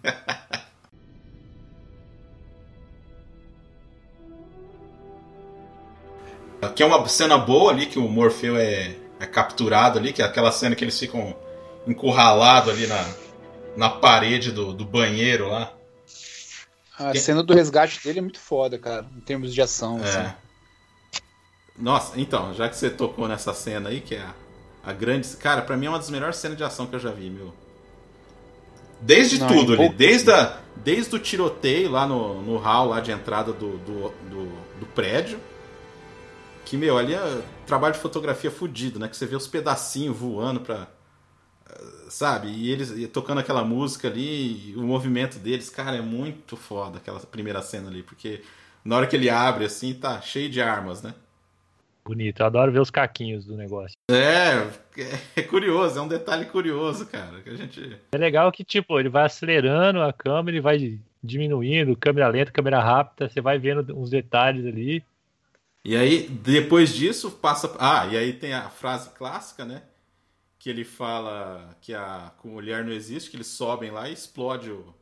[6.69, 10.25] Que é uma cena boa ali, que o Morfeu é, é capturado ali, que é
[10.25, 11.35] aquela cena que eles ficam
[11.87, 13.05] encurralados ali na,
[13.75, 15.73] na parede do, do banheiro lá.
[16.97, 19.99] A cena do resgate dele é muito foda, cara, em termos de ação.
[19.99, 20.03] É.
[20.03, 20.33] assim.
[21.77, 24.33] Nossa, então, já que você tocou nessa cena aí, que é a,
[24.83, 25.27] a grande.
[25.37, 27.53] Cara, pra mim é uma das melhores cenas de ação que eu já vi, meu.
[29.01, 32.89] Desde Não, tudo é ali, pouco, desde, a, desde o tiroteio lá no, no hall
[32.89, 34.45] lá de entrada do, do, do,
[34.79, 35.39] do prédio.
[36.65, 39.07] Que, meu, ali é trabalho de fotografia fudido, né?
[39.07, 40.87] Que você vê os pedacinhos voando pra.
[41.69, 42.47] eh, Sabe?
[42.47, 47.19] E eles e tocando aquela música ali, o movimento deles, cara, é muito foda aquela
[47.19, 48.41] primeira cena ali, porque
[48.83, 51.13] na hora que ele abre assim, tá cheio de armas, né?
[52.05, 53.95] Bonito, eu adoro ver os caquinhos do negócio.
[54.11, 54.67] É,
[55.37, 57.39] é curioso, é um detalhe curioso, cara.
[57.41, 57.97] Que a gente.
[58.11, 62.81] É legal que, tipo, ele vai acelerando a câmera e vai diminuindo, câmera lenta, câmera
[62.81, 65.01] rápida, você vai vendo uns detalhes ali.
[65.83, 67.75] E aí, depois disso, passa.
[67.79, 69.83] Ah, e aí tem a frase clássica, né?
[70.57, 74.93] Que ele fala que a mulher não existe, que eles sobem lá e explode o.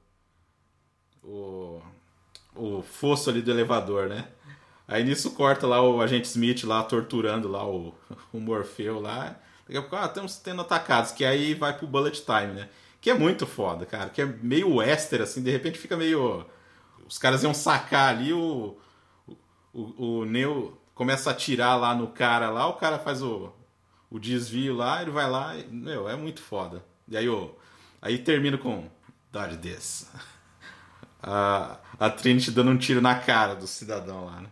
[1.24, 1.82] O,
[2.56, 4.28] o fosso ali do elevador, né?
[4.88, 7.94] Aí nisso corta lá o agente Smith lá torturando lá o,
[8.34, 9.40] o Morfeu lá.
[9.68, 12.70] Daqui a pouco, ah, estamos sendo atacados, que aí vai pro bullet time, né?
[13.00, 14.10] Que é muito foda, cara.
[14.10, 16.46] Que é meio western, assim, de repente fica meio.
[17.08, 18.78] Os caras iam sacar ali o.
[19.74, 23.52] O, o Neo começa a atirar lá no cara lá, o cara faz o,
[24.10, 26.84] o desvio lá, ele vai lá, e, meu, é muito foda.
[27.08, 27.56] E aí, o,
[28.02, 28.90] aí termina com
[29.32, 30.10] Dodge this.
[31.24, 34.48] A, a Trinity dando um tiro na cara do cidadão lá, né?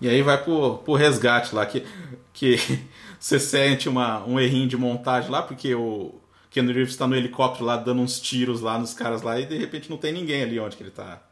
[0.00, 1.86] E aí vai pro, pro resgate lá, que,
[2.32, 2.56] que
[3.20, 7.64] você sente uma, um errinho de montagem lá, porque o Ken Reeves tá no helicóptero
[7.64, 10.58] lá dando uns tiros lá nos caras lá e de repente não tem ninguém ali
[10.58, 11.22] onde que ele tá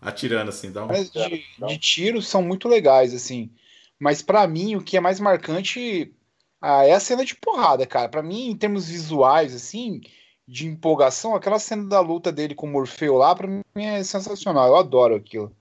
[0.00, 0.70] atirando assim.
[0.70, 0.88] Dá um...
[0.88, 3.50] Mas de, de tiros são muito legais, assim.
[3.98, 6.12] Mas pra mim, o que é mais marcante
[6.60, 8.08] ah, é a cena de porrada, cara.
[8.08, 10.00] Pra mim, em termos visuais, assim,
[10.46, 14.68] de empolgação, aquela cena da luta dele com o Morfeu lá, pra mim é sensacional.
[14.68, 15.54] Eu adoro aquilo.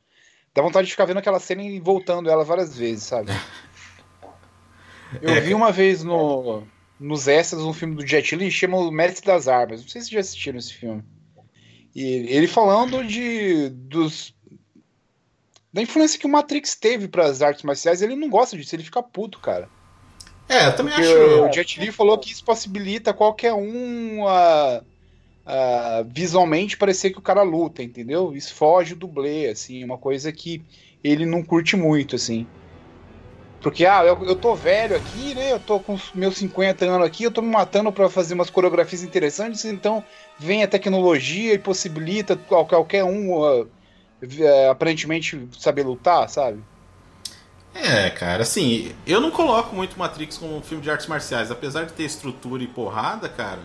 [0.54, 3.32] Dá vontade de ficar vendo aquela cena e voltando ela várias vezes, sabe?
[5.22, 6.64] Eu É, vi uma vez no,
[7.00, 9.82] nos extras um filme do Jet Li, chama O Mestre das Armas.
[9.82, 11.04] Não sei se vocês já assistiram esse filme.
[11.98, 14.32] E ele falando de dos
[15.74, 18.84] da influência que o Matrix teve para as artes marciais, ele não gosta disso, ele
[18.84, 19.68] fica puto, cara.
[20.48, 21.42] É, eu também Porque acho.
[21.42, 24.84] o Jet Li falou que isso possibilita qualquer um a,
[25.44, 28.32] a, visualmente parecer que o cara luta, entendeu?
[28.32, 30.64] Isso foge do dublê, assim, uma coisa que
[31.04, 32.46] ele não curte muito, assim.
[33.60, 35.52] Porque, ah, eu, eu tô velho aqui, né?
[35.52, 38.50] Eu tô com os meus 50 anos aqui, eu tô me matando para fazer umas
[38.50, 40.06] coreografias interessantes, então
[40.38, 43.70] vem a tecnologia e possibilita qual- qualquer um
[44.22, 46.68] eh, aparentemente saber lutar, sabe?
[47.74, 51.86] É, cara, assim, eu não coloco muito Matrix como um filme de artes marciais, apesar
[51.86, 53.60] de ter estrutura e porrada, cara.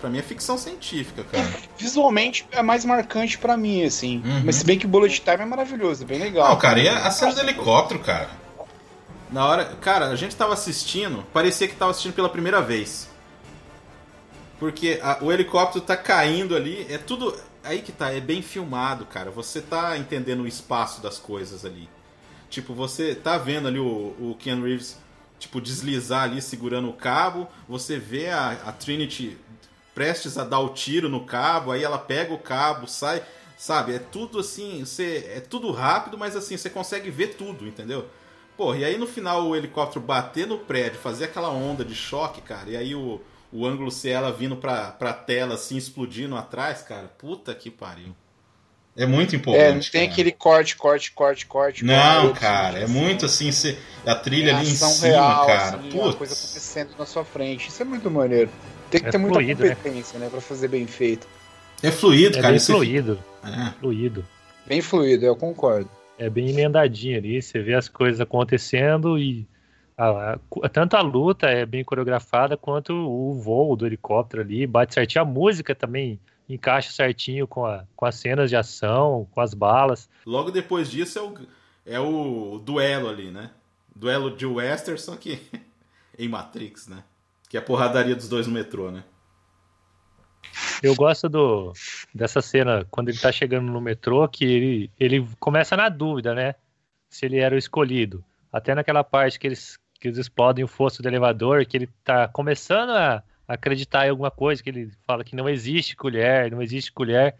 [0.00, 1.50] Pra mim é ficção científica, cara.
[1.76, 4.18] Visualmente é mais marcante pra mim, assim.
[4.24, 4.42] Uhum.
[4.46, 6.48] Mas se bem que o Bullet Time é maravilhoso, é bem legal.
[6.50, 8.30] Não, cara, e a a cena do helicóptero, cara?
[9.30, 9.64] Na hora.
[9.80, 13.08] Cara, a gente tava assistindo, parecia que tava assistindo pela primeira vez.
[14.58, 17.34] Porque a- o helicóptero tá caindo ali, é tudo.
[17.62, 19.30] Aí que tá, é bem filmado, cara.
[19.30, 21.88] Você tá entendendo o espaço das coisas ali.
[22.50, 23.86] Tipo, você tá vendo ali o,
[24.18, 24.98] o Ken Reeves,
[25.38, 27.48] tipo, deslizar ali segurando o cabo.
[27.68, 29.36] Você vê a, a Trinity
[29.94, 33.22] prestes a dar o tiro no cabo, aí ela pega o cabo, sai.
[33.56, 38.08] Sabe, é tudo assim, você, é tudo rápido, mas assim, você consegue ver tudo, entendeu?
[38.58, 42.40] Pô, e aí no final o helicóptero bater no prédio, fazer aquela onda de choque,
[42.42, 43.20] cara, e aí o,
[43.52, 48.14] o ângulo ser ela vindo pra, pra tela, assim, explodindo atrás, cara, puta que pariu.
[48.96, 49.64] É muito empolgante.
[49.64, 50.12] é, não tem cara.
[50.12, 51.84] aquele corte, corte, corte, corte.
[51.84, 53.50] Não, corte, cara, é assim, muito assim,
[54.04, 55.62] a trilha ali em cima, real, cara.
[55.78, 56.44] assim, uma coisa Putz.
[56.44, 57.68] acontecendo na sua frente.
[57.68, 58.50] Isso é muito maneiro.
[58.90, 59.74] Tem que É ter muita fluido, né?
[59.76, 61.28] competência, né, pra fazer bem feito.
[61.80, 62.54] É fluido, É cara.
[62.54, 63.70] bem fluido, É.
[63.78, 64.26] fluido.
[64.66, 65.88] Bem fluido, eu concordo.
[66.18, 69.46] É bem emendadinho ali, você vê as coisas acontecendo e
[69.96, 74.94] a, a, tanto a luta é bem coreografada quanto o voo do helicóptero ali, bate
[74.94, 75.22] certinho.
[75.22, 80.08] A música também encaixa certinho com, a, com as cenas de ação, com as balas.
[80.24, 81.34] Logo depois disso é o,
[81.84, 83.50] é o duelo ali, né?
[83.94, 85.40] Duelo de Wester, só que
[86.18, 87.02] em Matrix, né?
[87.48, 89.02] Que é a porradaria dos dois no metrô, né?
[90.82, 91.72] Eu gosto do,
[92.14, 96.54] dessa cena quando ele tá chegando no metrô, que ele, ele começa na dúvida, né?
[97.08, 98.24] Se ele era o escolhido.
[98.52, 102.28] Até naquela parte que eles, que eles explodem o fosso do elevador, que ele tá
[102.28, 106.92] começando a acreditar em alguma coisa, que ele fala que não existe colher, não existe
[106.92, 107.34] colher,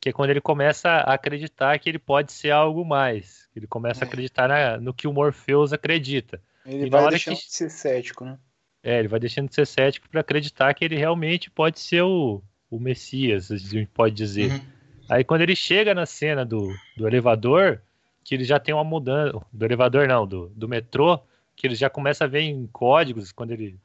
[0.00, 3.48] que é quando ele começa a acreditar que ele pode ser algo mais.
[3.54, 4.04] Ele começa é.
[4.04, 6.40] a acreditar na, no que o Morpheus acredita.
[6.66, 7.46] Ele e vai deixando que...
[7.46, 8.38] de ser cético, né?
[8.84, 12.42] É, ele vai deixando de ser cético para acreditar que ele realmente pode ser o,
[12.70, 14.52] o Messias, a gente pode dizer.
[14.52, 14.60] Uhum.
[15.08, 17.80] Aí quando ele chega na cena do, do elevador,
[18.22, 19.40] que ele já tem uma mudança.
[19.50, 21.18] Do elevador não, do, do metrô,
[21.56, 23.78] que ele já começa a ver em códigos, quando ele,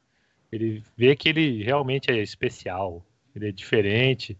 [0.51, 4.37] ele vê que ele realmente é especial, ele é diferente.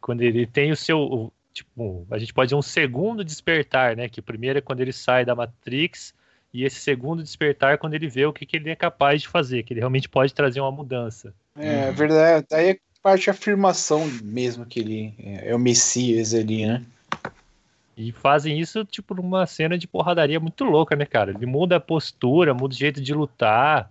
[0.00, 1.32] Quando ele tem o seu.
[1.52, 4.08] Tipo, a gente pode dizer um segundo despertar, né?
[4.08, 6.14] Que o primeiro é quando ele sai da Matrix
[6.52, 9.62] e esse segundo despertar quando ele vê o que, que ele é capaz de fazer,
[9.62, 11.34] que ele realmente pode trazer uma mudança.
[11.56, 11.92] É, uhum.
[11.94, 12.46] verdade.
[12.50, 16.82] Daí é parte da afirmação mesmo que ele é, é o Messias ali, né?
[17.96, 21.30] E fazem isso, tipo, numa cena de porradaria muito louca, né, cara?
[21.30, 23.90] Ele muda a postura, muda o jeito de lutar.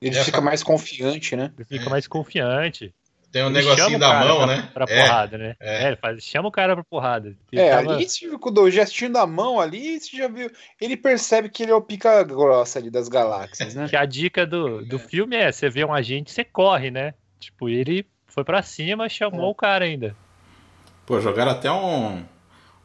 [0.00, 1.52] Ele é, fica mais confiante, né?
[1.56, 1.88] Ele fica é.
[1.88, 2.94] mais confiante.
[3.34, 4.68] Tem um ele negocinho da mão, pra, né?
[4.72, 5.56] Pra é, porrada, né?
[5.58, 5.82] É.
[5.82, 7.34] é, ele faz, chama o cara pra porrada.
[7.50, 7.94] É, tava...
[7.94, 8.06] ali
[8.40, 10.48] com o gestinho da mão ali, você já viu.
[10.80, 13.88] Ele percebe que ele é o pica grossa ali das galáxias, né?
[13.90, 17.12] que a dica do, do filme é: você vê um agente, você corre, né?
[17.40, 19.50] Tipo, ele foi pra cima, chamou é.
[19.50, 20.14] o cara ainda.
[21.04, 22.24] Pô, jogaram até um.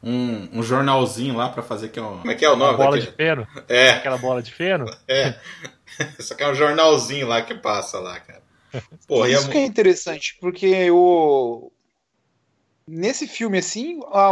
[0.02, 2.20] Um, um jornalzinho lá para fazer que é um...
[2.20, 2.72] Como é que é o nome?
[2.72, 3.12] Uma bola daquele...
[3.12, 3.47] de feno?
[3.68, 3.89] É.
[3.89, 4.86] Aquela bola de feno?
[5.08, 5.36] É.
[6.18, 8.39] Isso aqui é um jornalzinho lá que passa lá, cara.
[9.07, 9.51] Porra, Isso é...
[9.51, 11.72] que é interessante, porque o.
[12.88, 14.32] Nesse filme, assim, a...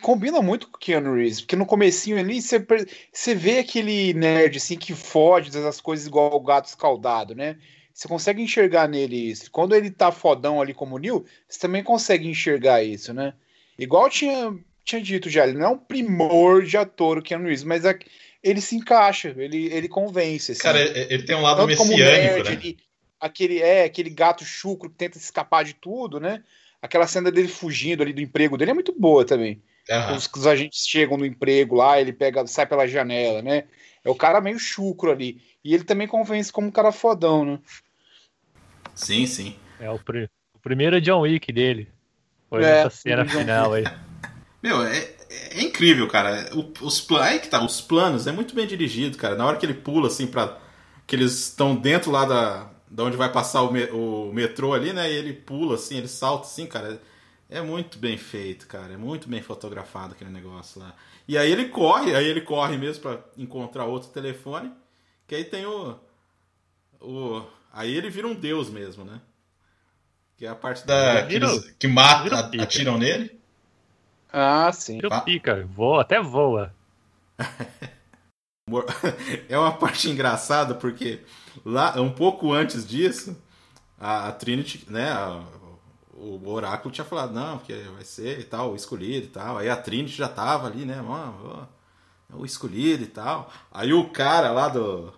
[0.00, 2.64] combina muito com o Keanu Reeves, porque no comecinho ali você,
[3.12, 7.58] você vê aquele nerd assim que fode das coisas igual o gato escaldado, né?
[7.92, 9.50] Você consegue enxergar nele isso.
[9.50, 13.34] Quando ele tá fodão ali como o Neil, você também consegue enxergar isso, né?
[13.78, 14.54] Igual tinha,
[14.84, 17.98] tinha dito já, ele não é um primor de ator o Keanu Reeves, mas é,
[18.42, 20.52] ele se encaixa, ele, ele convence.
[20.52, 20.62] Assim.
[20.62, 22.52] Cara, ele tem um lado Tanto messiânico, nerd, né?
[22.52, 22.78] Ele,
[23.22, 26.42] aquele é aquele gato chucro que tenta escapar de tudo, né?
[26.82, 29.62] Aquela cena dele fugindo ali do emprego dele é muito boa também.
[29.88, 30.16] Uhum.
[30.16, 33.64] Os, os, agentes chegam no emprego lá, ele pega, sai pela janela, né?
[34.04, 35.40] É o cara meio chucro ali.
[35.64, 37.58] E ele também convence como um cara fodão, né?
[38.94, 39.56] Sim, sim.
[39.78, 41.88] É o, pr o primeiro John Wick dele.
[42.48, 43.84] Foi é, essa cena final aí.
[44.60, 44.98] Meu, é,
[45.52, 46.50] é incrível, cara.
[46.54, 49.36] O, os, aí que tá, os planos é muito bem dirigido, cara.
[49.36, 50.58] Na hora que ele pula, assim, pra.
[51.06, 54.92] Que eles estão dentro lá da, da onde vai passar o, me, o metrô ali,
[54.92, 55.10] né?
[55.10, 57.00] E ele pula assim, ele salta assim, cara.
[57.48, 58.92] É muito bem feito, cara.
[58.92, 60.94] É muito bem fotografado aquele negócio lá.
[61.26, 64.70] E aí ele corre, aí ele corre mesmo para encontrar outro telefone.
[65.26, 65.98] Que aí tem o.
[67.00, 67.42] O.
[67.72, 69.22] Aí ele vira um deus mesmo, né?
[70.36, 71.26] Que é a parte da.
[71.26, 73.40] Que, eles, que mata, atiram nele.
[74.30, 74.98] Ah, sim.
[74.98, 76.74] Vira pica, voa, até voa.
[79.48, 81.20] é uma parte engraçada porque
[81.64, 83.36] lá um pouco antes disso
[84.02, 85.40] a, a Trinity, né, a,
[86.12, 89.58] o oráculo tinha falado não, que vai ser e tal, o escolhido e tal.
[89.58, 91.68] Aí a Trinity já tava ali, né, mano,
[92.32, 93.52] o escolhido e tal.
[93.70, 95.12] Aí o cara lá do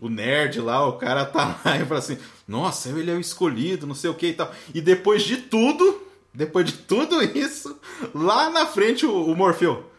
[0.00, 2.18] o nerd lá, o cara tá lá e fala assim:
[2.48, 4.52] "Nossa, ele é o escolhido, não sei o que e tal".
[4.74, 6.02] E depois de tudo,
[6.34, 7.78] depois de tudo isso,
[8.14, 9.90] lá na frente o, o Morfeu,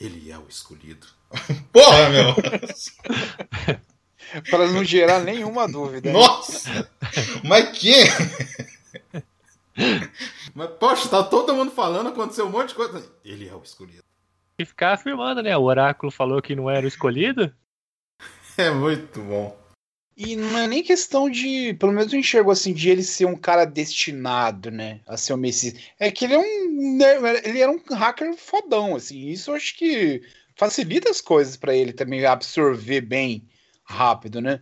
[0.00, 1.06] ele é o escolhido.
[1.72, 2.34] Porra, meu!
[4.50, 6.12] Para não gerar nenhuma dúvida.
[6.12, 6.18] Né?
[6.18, 6.90] Nossa!
[7.44, 7.94] Mas que?
[10.54, 13.04] Mas, poxa, tá todo mundo falando, aconteceu um monte de coisa.
[13.24, 14.02] Ele é o escolhido.
[14.58, 15.56] E ficar afirmando, né?
[15.56, 17.52] O oráculo falou que não era o escolhido.
[18.56, 19.64] É muito bom.
[20.16, 21.74] E não é nem questão de.
[21.74, 25.00] Pelo menos eu enxergo assim, de ele ser um cara destinado, né?
[25.08, 25.74] A ser o Messias.
[25.98, 26.98] É que ele é um.
[27.42, 29.26] Ele era um hacker fodão, assim.
[29.26, 30.22] Isso eu acho que
[30.54, 33.44] facilita as coisas para ele também absorver bem
[33.84, 34.60] rápido, né?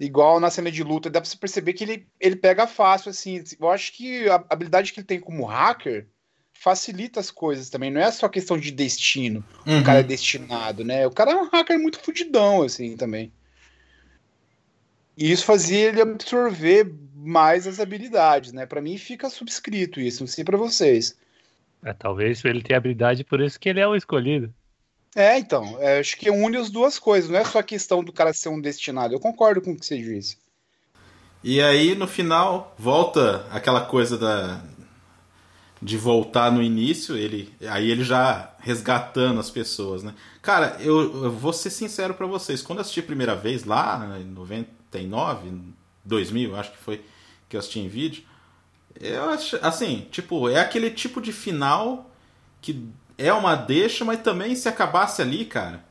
[0.00, 3.44] Igual na cena de luta, dá pra você perceber que ele, ele pega fácil, assim.
[3.60, 6.08] Eu acho que a habilidade que ele tem como hacker
[6.52, 7.90] facilita as coisas também.
[7.90, 9.44] Não é só questão de destino.
[9.66, 9.80] Uhum.
[9.80, 11.06] O cara é destinado, né?
[11.06, 13.32] O cara é um hacker muito fudidão, assim, também.
[15.16, 18.66] E isso fazia ele absorver mais as habilidades, né?
[18.66, 21.16] Para mim fica subscrito isso, não sei para vocês.
[21.84, 24.52] É, talvez ele tenha habilidade, por isso que ele é o escolhido.
[25.14, 28.12] É, então, é, acho que une as duas coisas, não é só a questão do
[28.12, 29.14] cara ser um destinado.
[29.14, 30.38] Eu concordo com o que você disse.
[31.44, 34.62] E aí, no final, volta aquela coisa da
[35.82, 40.14] de voltar no início, ele aí ele já resgatando as pessoas, né?
[40.40, 44.16] Cara, eu, eu vou ser sincero para vocês, quando eu assisti a primeira vez lá
[44.20, 45.50] em 99,
[46.04, 47.04] 2000, acho que foi
[47.48, 48.22] que eu assisti em vídeo,
[49.00, 52.08] eu acho assim, tipo, é aquele tipo de final
[52.60, 52.88] que
[53.26, 55.84] é uma deixa, mas também se acabasse ali, cara,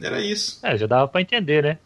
[0.00, 0.60] era isso.
[0.62, 1.78] É, já dava para entender, né?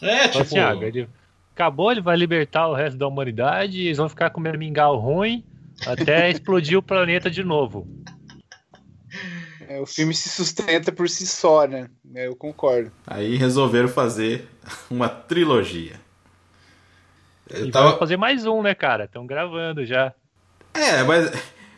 [0.00, 1.08] É, tipo, assim, ah, ele
[1.52, 5.44] acabou, ele vai libertar o resto da humanidade, eles vão ficar comendo mingau ruim
[5.86, 7.86] até explodir o planeta de novo.
[9.68, 11.90] É, o filme se sustenta por si só, né?
[12.14, 12.90] É, eu concordo.
[13.06, 14.48] Aí resolveram fazer
[14.88, 16.00] uma trilogia.
[17.50, 17.98] Eu e tava...
[17.98, 19.04] fazer mais um, né, cara?
[19.04, 20.14] Estão gravando já.
[20.72, 21.30] É, mas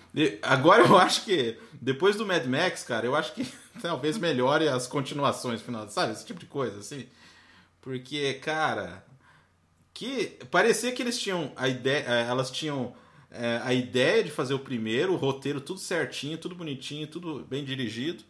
[0.42, 3.50] agora eu acho que depois do Mad Max, cara, eu acho que
[3.80, 6.12] talvez melhore as continuações final, sabe?
[6.12, 7.06] Esse tipo de coisa, assim.
[7.80, 9.02] Porque, cara,
[9.94, 12.94] que parecia que eles tinham a ideia, é, elas tinham
[13.30, 17.64] é, a ideia de fazer o primeiro, o roteiro tudo certinho, tudo bonitinho, tudo bem
[17.64, 18.22] dirigido.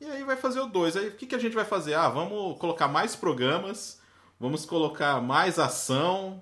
[0.00, 0.96] E aí vai fazer o dois.
[0.96, 1.94] Aí o que, que a gente vai fazer?
[1.94, 4.00] Ah, vamos colocar mais programas,
[4.38, 6.40] vamos colocar mais ação.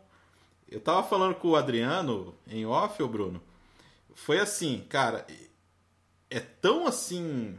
[0.71, 3.41] Eu tava falando com o Adriano em off, Bruno.
[4.15, 5.27] Foi assim, cara,
[6.33, 7.55] é tão assim.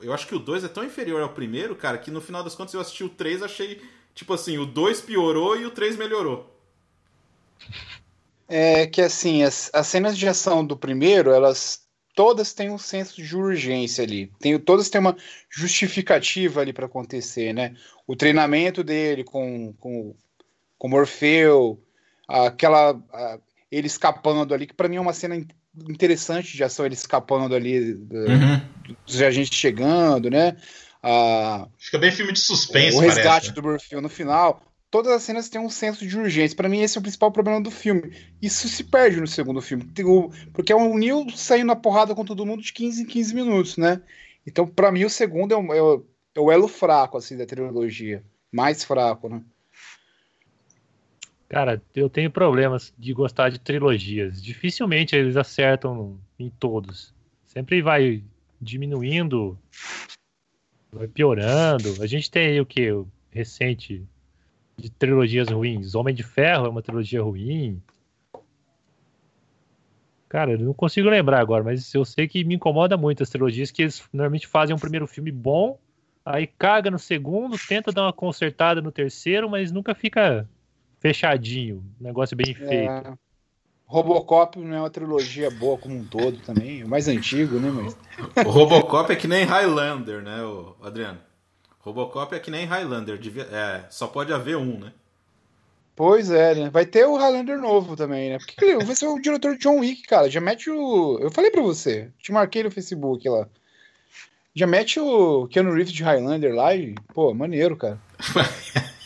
[0.00, 2.54] Eu acho que o 2 é tão inferior ao primeiro, cara, que no final das
[2.54, 3.82] contas eu assisti o 3 achei,
[4.14, 6.54] tipo assim, o 2 piorou e o 3 melhorou
[8.48, 13.22] é que assim, as, as cenas de ação do primeiro, elas todas têm um senso
[13.22, 14.32] de urgência ali.
[14.40, 15.16] Tem, todas têm uma
[15.50, 17.76] justificativa ali para acontecer, né?
[18.06, 20.16] O treinamento dele com, com,
[20.78, 21.80] com Morfeu,
[22.26, 23.00] aquela.
[23.12, 23.38] A,
[23.70, 25.46] ele escapando ali, que para mim é uma cena
[25.88, 28.60] interessante de ação, ele escapando ali uhum.
[29.06, 30.56] dos agentes chegando, né?
[31.78, 33.54] Fica bem filme de suspense, O resgate parece, né?
[33.54, 36.56] do Morfeu no final todas as cenas têm um senso de urgência.
[36.56, 38.12] Para mim, esse é o principal problema do filme.
[38.40, 39.84] Isso se perde no segundo filme.
[40.52, 43.76] Porque é um Neil saindo na porrada com todo mundo de 15 em 15 minutos,
[43.76, 44.00] né?
[44.46, 46.04] Então, para mim, o segundo é o, é, o,
[46.34, 48.24] é o, elo fraco, assim, da trilogia.
[48.50, 49.42] Mais fraco, né?
[51.48, 54.42] Cara, eu tenho problemas de gostar de trilogias.
[54.42, 57.14] Dificilmente eles acertam em todos.
[57.46, 58.22] Sempre vai
[58.60, 59.58] diminuindo,
[60.92, 62.02] vai piorando.
[62.02, 62.88] A gente tem aí o que?
[63.30, 64.06] Recente
[64.76, 65.94] de trilogias ruins.
[65.94, 67.82] Homem de Ferro é uma trilogia ruim.
[70.28, 73.70] Cara, eu não consigo lembrar agora, mas eu sei que me incomoda muito as trilogias
[73.70, 75.78] que eles normalmente fazem um primeiro filme bom,
[76.22, 80.46] aí caga no segundo, tenta dar uma consertada no terceiro, mas nunca fica
[81.00, 82.54] fechadinho, negócio bem é.
[82.54, 83.18] feito.
[83.86, 87.70] Robocop não é uma trilogia boa como um todo também, é o mais antigo, né?
[87.70, 87.96] Mas...
[88.46, 90.40] o Robocop é que nem Highlander, né,
[90.82, 91.18] Adriano?
[91.80, 94.92] Robocop é que nem Highlander, devia, é, só pode haver um, né?
[95.96, 96.70] Pois é, né?
[96.70, 98.38] Vai ter o Highlander novo também, né?
[98.38, 100.30] Porque vai ser o diretor de John Wick, cara.
[100.30, 101.18] Já mete o.
[101.20, 103.48] Eu falei pra você, te marquei no Facebook lá.
[104.54, 107.98] Já mete o Keanu Reeves de Highlander lá e, pô, maneiro, cara.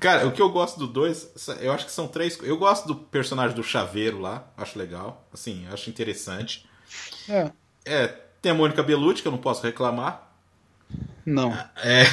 [0.00, 2.38] cara, o que eu gosto do dois, eu acho que são três.
[2.42, 5.26] Eu gosto do personagem do Chaveiro lá, acho legal.
[5.32, 6.66] Assim, acho interessante.
[7.28, 7.50] É.
[7.84, 8.06] É,
[8.40, 10.30] tem a Mônica Bellucci, que eu não posso reclamar.
[11.24, 11.52] Não.
[11.82, 12.04] É,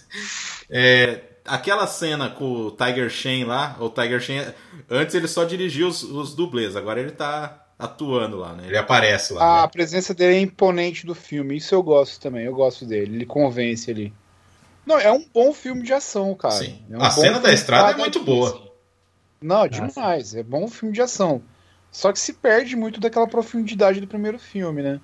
[0.70, 4.54] é, aquela cena com o Tiger Shane lá, o Tiger Shane,
[4.90, 8.64] antes ele só dirigia os, os dublês, agora ele tá atuando lá, né?
[8.66, 9.60] Ele aparece lá.
[9.60, 9.68] A né?
[9.68, 13.90] presença dele é imponente do filme, isso eu gosto também, eu gosto dele, ele convence
[13.90, 14.12] ali.
[14.86, 16.54] Não, é um bom filme de ação, cara.
[16.54, 16.80] Sim.
[16.88, 18.72] É um a cena da estrada é muito boa.
[19.42, 21.42] Não, é demais, é bom filme de ação.
[21.90, 25.00] Só que se perde muito daquela profundidade do primeiro filme, né?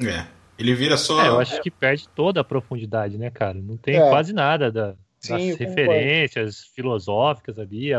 [0.00, 0.26] É.
[0.58, 1.20] Ele vira só.
[1.20, 3.58] É, eu acho que perde toda a profundidade, né, cara?
[3.60, 4.08] Não tem é.
[4.08, 6.74] quase nada da, Sim, das referências concordo.
[6.74, 7.90] filosóficas ali,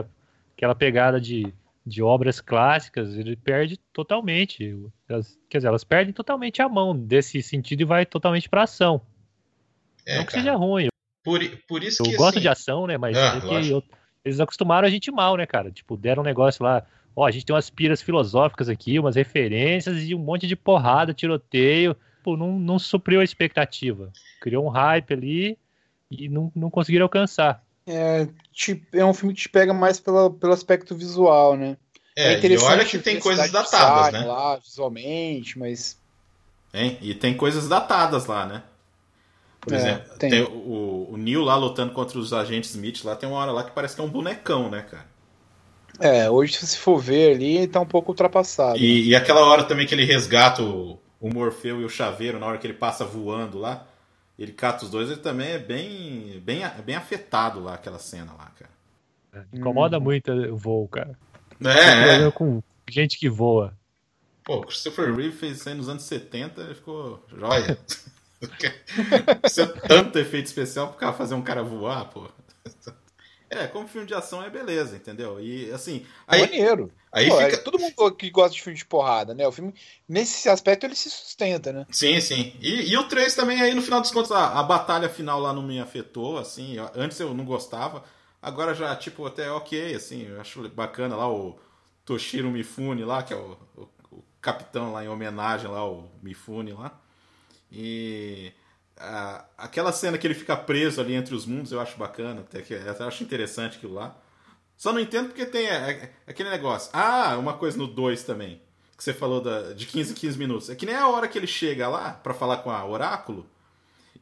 [0.56, 1.54] aquela pegada de,
[1.86, 4.78] de obras clássicas, ele perde totalmente.
[5.10, 9.02] Elas, quer dizer, elas perdem totalmente a mão desse sentido e vai totalmente pra ação.
[10.06, 10.43] É, Não que cara.
[10.43, 10.88] seja ruim.
[11.24, 12.41] Por, por isso eu que, gosto assim...
[12.41, 12.97] de ação, né?
[12.97, 13.84] Mas ah, é eu,
[14.24, 15.72] eles acostumaram a gente mal, né, cara?
[15.72, 16.86] Tipo, deram um negócio lá.
[17.16, 21.14] Ó, a gente tem umas piras filosóficas aqui, umas referências e um monte de porrada,
[21.14, 21.95] tiroteio
[22.26, 24.12] tipo, não, não supriu a expectativa.
[24.41, 25.58] Criou um hype ali
[26.10, 27.64] e não, não conseguiram alcançar.
[27.86, 28.28] É,
[28.93, 31.78] é um filme que te pega mais pela, pelo aspecto visual, né?
[32.18, 32.70] É, é interessante.
[32.70, 34.26] E olha que tem coisas datadas, né?
[34.26, 35.97] Lá, visualmente, mas.
[36.74, 36.97] Hein?
[37.01, 38.64] E tem coisas datadas lá, né?
[39.66, 40.30] Por é, exemplo, tem.
[40.30, 43.63] tem o, o Neil lá lutando contra os agentes Smith, lá tem uma hora lá
[43.63, 45.07] que parece que é um bonecão, né, cara?
[45.99, 48.78] É, hoje se for ver ali, tá um pouco ultrapassado.
[48.78, 52.45] E, e aquela hora também que ele resgata o, o Morfeu e o Chaveiro, na
[52.45, 53.88] hora que ele passa voando lá,
[54.38, 58.51] ele cata os dois, ele também é bem, bem, bem afetado lá, aquela cena lá,
[58.59, 59.47] cara.
[59.51, 61.18] Incomoda muito o voo, cara.
[61.63, 62.32] É, é.
[62.32, 63.74] com gente que voa.
[64.43, 67.80] Pô, Christopher Reeve fez isso aí nos anos 70 e ficou joia.
[68.62, 72.30] É tanto efeito especial pro cara fazer um cara voar, pô.
[73.50, 75.39] É, como filme de ação é beleza, entendeu?
[75.39, 76.06] E assim.
[76.28, 76.91] Aí, maneiro.
[77.12, 77.54] Aí Pô, fica...
[77.54, 79.48] é, todo mundo que gosta de filme de porrada, né?
[79.48, 79.74] O filme,
[80.10, 81.86] nesse aspecto, ele se sustenta, né?
[81.89, 82.54] Sim, sim.
[82.60, 85.54] E, e o 3 também, aí no final dos contos, a, a, batalha final lá
[85.54, 86.76] não me afetou, assim.
[86.93, 88.04] Antes eu não gostava.
[88.41, 90.28] Agora já, tipo, até ok, assim.
[90.28, 91.58] Eu acho bacana lá o
[92.04, 96.74] Toshiro Mifune lá, que é o, o, o capitão lá em homenagem lá, o Mifune
[96.74, 97.00] lá.
[97.72, 98.51] E
[99.57, 102.74] aquela cena que ele fica preso ali entre os mundos eu acho bacana, até que
[102.74, 104.16] eu acho interessante aquilo lá.
[104.78, 106.89] Só não entendo porque tem é, é, aquele negócio.
[106.93, 108.61] Ah, uma coisa no 2 também,
[108.97, 110.70] que você falou da, de 15 em 15 minutos.
[110.70, 113.49] É que nem a hora que ele chega lá para falar com a Oráculo,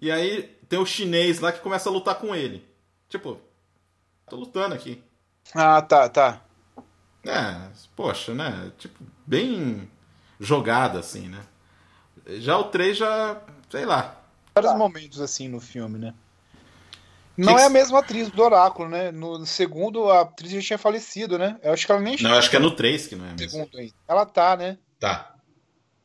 [0.02, 2.66] e aí tem o chinês lá que começa a lutar com ele.
[3.10, 3.40] Tipo,
[4.28, 5.02] tô lutando aqui.
[5.54, 6.42] Ah, tá, tá.
[7.26, 8.72] É, poxa, né?
[8.78, 9.90] Tipo, bem
[10.40, 11.42] jogada assim, né?
[12.28, 14.22] Já o 3 já, sei lá.
[14.56, 16.14] Vários momentos assim no filme, né?
[17.36, 19.12] Não que é a mesma atriz do Oráculo, né?
[19.12, 21.60] No segundo, a atriz já tinha falecido, né?
[21.64, 23.50] Eu acho que ela nem Não, acho que é no 3 que não é mesmo.
[23.50, 23.94] Segundo ainda.
[24.08, 24.78] Ela tá, né?
[25.00, 25.34] Tá.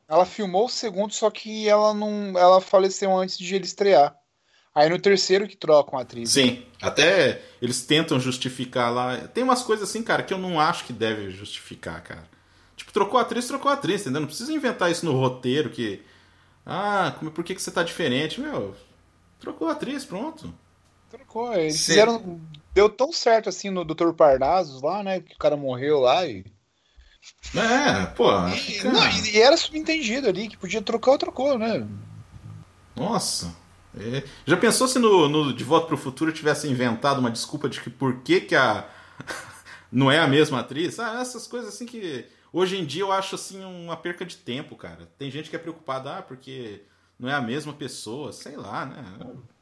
[0.08, 2.32] Ela filmou o segundo, só que ela não.
[2.38, 4.16] Ela faleceu antes de ele estrear.
[4.74, 6.30] Aí no terceiro que trocam a atriz.
[6.30, 9.18] Sim, até eles tentam justificar lá.
[9.28, 12.24] Tem umas coisas assim, cara, que eu não acho que deve justificar, cara.
[12.78, 14.20] Tipo, trocou a atriz, trocou a atriz, entendeu?
[14.20, 16.00] Não precisa inventar isso no roteiro que.
[16.64, 18.40] Ah, como, por que, que você tá diferente?
[18.40, 18.74] Meu,
[19.40, 20.54] trocou a atriz, pronto.
[21.10, 21.52] Trocou.
[21.54, 21.92] Eles Sim.
[21.92, 22.40] fizeram.
[22.72, 24.12] Deu tão certo assim no Dr.
[24.12, 25.20] Parnazos lá, né?
[25.20, 26.44] Que o cara morreu lá e.
[27.56, 28.30] É, pô.
[28.48, 31.84] E, não, e era subentendido ali, que podia trocar ou trocou, né?
[32.94, 33.52] Nossa.
[33.98, 34.22] É.
[34.46, 37.80] Já pensou se no, no De Volta para o Futuro tivesse inventado uma desculpa de
[37.80, 38.86] que por que, que a.
[39.90, 41.00] não é a mesma atriz?
[41.00, 42.24] Ah, essas coisas assim que.
[42.52, 45.08] Hoje em dia eu acho assim uma perca de tempo, cara.
[45.18, 46.82] Tem gente que é preocupada, ah, porque
[47.18, 49.04] não é a mesma pessoa, sei lá, né?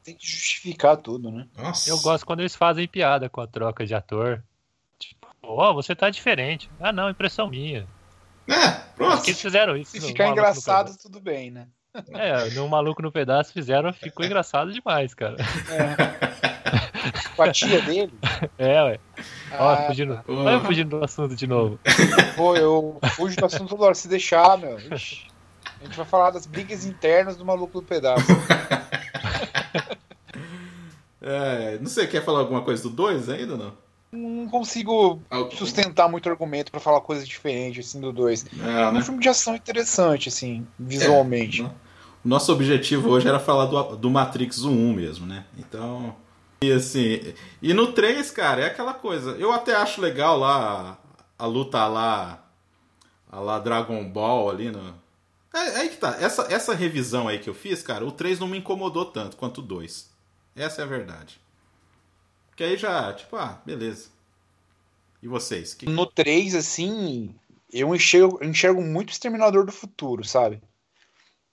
[0.03, 1.47] Tem que justificar tudo, né?
[1.57, 1.89] Nossa.
[1.89, 4.43] Eu gosto quando eles fazem piada com a troca de ator.
[4.97, 6.69] Tipo, ó, oh, você tá diferente.
[6.79, 7.87] Ah, não, impressão minha.
[8.47, 9.17] É, pronto.
[9.17, 9.91] Porque eles fizeram isso.
[9.91, 11.67] Se ficar engraçado, tudo bem, né?
[12.11, 15.35] É, no Maluco no Pedaço fizeram, ficou engraçado demais, cara.
[15.71, 16.86] É.
[17.37, 18.13] Com a tia dele?
[18.57, 18.99] É, ué.
[19.57, 20.59] Ó, ah, fugindo, tá.
[20.65, 21.79] Fugindo do assunto de novo.
[22.35, 23.95] Pô, eu fujo do assunto toda hora.
[23.95, 24.77] Se deixar, meu.
[24.79, 25.27] Ixi,
[25.79, 28.25] a gente vai falar das brigas internas do Maluco no Pedaço.
[31.29, 33.73] É, não sei, quer falar alguma coisa do 2 ainda ou não?
[34.13, 35.21] Não consigo
[35.57, 38.45] sustentar muito argumento para falar coisas diferentes assim do 2.
[38.45, 39.01] É, é um né?
[39.01, 41.63] filme de ação interessante, assim, visualmente.
[41.63, 41.69] É,
[42.23, 45.43] nosso objetivo hoje era falar do, do Matrix 1 mesmo, né?
[45.57, 46.15] Então.
[46.61, 47.33] E assim.
[47.61, 49.31] E no 3, cara, é aquela coisa.
[49.31, 50.99] Eu até acho legal lá
[51.37, 52.43] a, a luta lá.
[53.29, 54.95] A lá Dragon Ball ali no.
[55.53, 56.17] É, é aí que tá.
[56.19, 59.59] Essa, essa revisão aí que eu fiz, cara, o 3 não me incomodou tanto quanto
[59.59, 60.09] o 2.
[60.55, 61.39] Essa é a verdade.
[62.55, 64.09] Que aí já, tipo, ah, beleza.
[65.21, 65.73] E vocês?
[65.73, 65.87] Que...
[65.87, 67.35] No 3, assim,
[67.71, 70.61] eu enxergo, enxergo muito Exterminador do Futuro, sabe?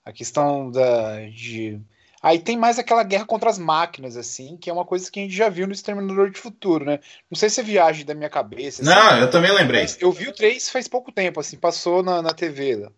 [0.03, 1.27] A questão da.
[1.29, 1.79] de.
[2.25, 5.21] Aí tem mais aquela guerra contra as máquinas, assim, que é uma coisa que a
[5.21, 6.99] gente já viu no Exterminador do Futuro, né?
[7.29, 8.81] Não sei se é viagem da minha cabeça.
[8.81, 9.85] Assim, Não, eu também lembrei.
[9.99, 12.89] eu vi o 3 faz pouco tempo, assim, passou na, na TV.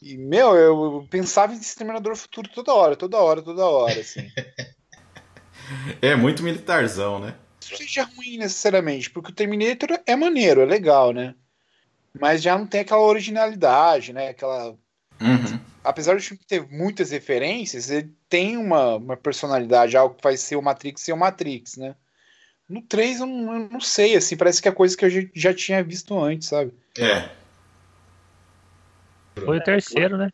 [0.00, 4.26] E, meu, eu pensava em Exterminador do Futuro toda hora, toda hora, toda hora, assim.
[6.00, 7.34] É muito militarzão, né?
[7.70, 11.34] Não seja ruim necessariamente, porque o Terminator é maneiro, é legal, né?
[12.18, 14.28] Mas já não tem aquela originalidade, né?
[14.30, 14.74] Aquela.
[15.20, 15.60] Uhum.
[15.82, 20.56] Apesar do filme ter muitas referências, ele tem uma, uma personalidade, algo que vai ser
[20.56, 21.94] o Matrix ser o Matrix, né?
[22.68, 25.20] No 3 eu não, eu não sei, assim, parece que é coisa que eu já,
[25.34, 26.72] já tinha visto antes, sabe?
[26.98, 27.30] É.
[29.36, 30.30] Foi o terceiro, né?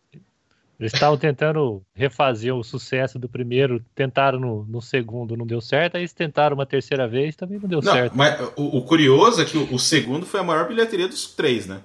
[0.78, 5.94] Eles estavam tentando refazer o sucesso do primeiro, tentaram no, no, segundo, não deu certo,
[5.94, 8.16] aí eles tentaram uma terceira vez, também não deu não, certo.
[8.16, 11.66] Mas o, o, curioso é que o, o, segundo foi a maior bilheteria dos três,
[11.66, 11.80] né?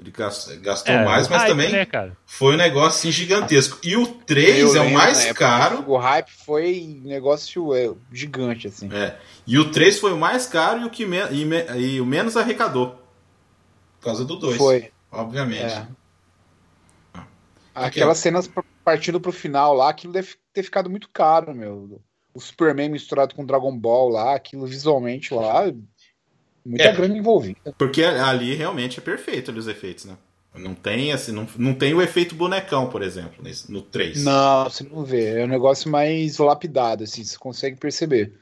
[0.00, 1.86] Ele gastou, é, mais, mas hype, também né,
[2.24, 3.78] foi um negócio assim, gigantesco.
[3.82, 5.84] E o 3 é o mais época, caro.
[5.86, 8.88] O hype foi negócio é, gigante, assim.
[8.90, 9.18] É.
[9.46, 12.06] E o 3 foi o mais caro e o que me, e, me, e o
[12.06, 12.98] menos arrecadou.
[13.98, 14.56] Por causa do 2.
[14.56, 14.90] Foi.
[15.12, 15.74] Obviamente.
[15.74, 15.86] É.
[17.74, 18.50] Aquelas cenas
[18.82, 22.00] partindo pro final lá, aquilo deve ter ficado muito caro, meu.
[22.32, 25.64] O Superman misturado com Dragon Ball lá, aquilo visualmente lá.
[26.64, 27.74] Muita é, grana envolvida.
[27.78, 30.16] Porque ali realmente é perfeito os efeitos, né?
[30.54, 34.24] Não tem assim, não, não tem o efeito bonecão, por exemplo, nesse, no 3.
[34.24, 35.40] Não, você não vê.
[35.40, 38.32] É um negócio mais lapidado, assim, você consegue perceber.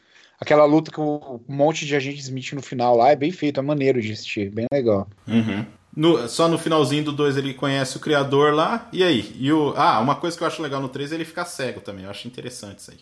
[0.41, 3.63] Aquela luta com um monte de agente Smith no final lá é bem feito, é
[3.63, 5.07] maneiro de assistir, bem legal.
[5.27, 5.67] Uhum.
[5.95, 9.35] No, só no finalzinho do 2 ele conhece o criador lá, e aí?
[9.37, 11.81] E o, ah, uma coisa que eu acho legal no 3 é ele ficar cego
[11.81, 12.99] também, eu acho interessante isso aí.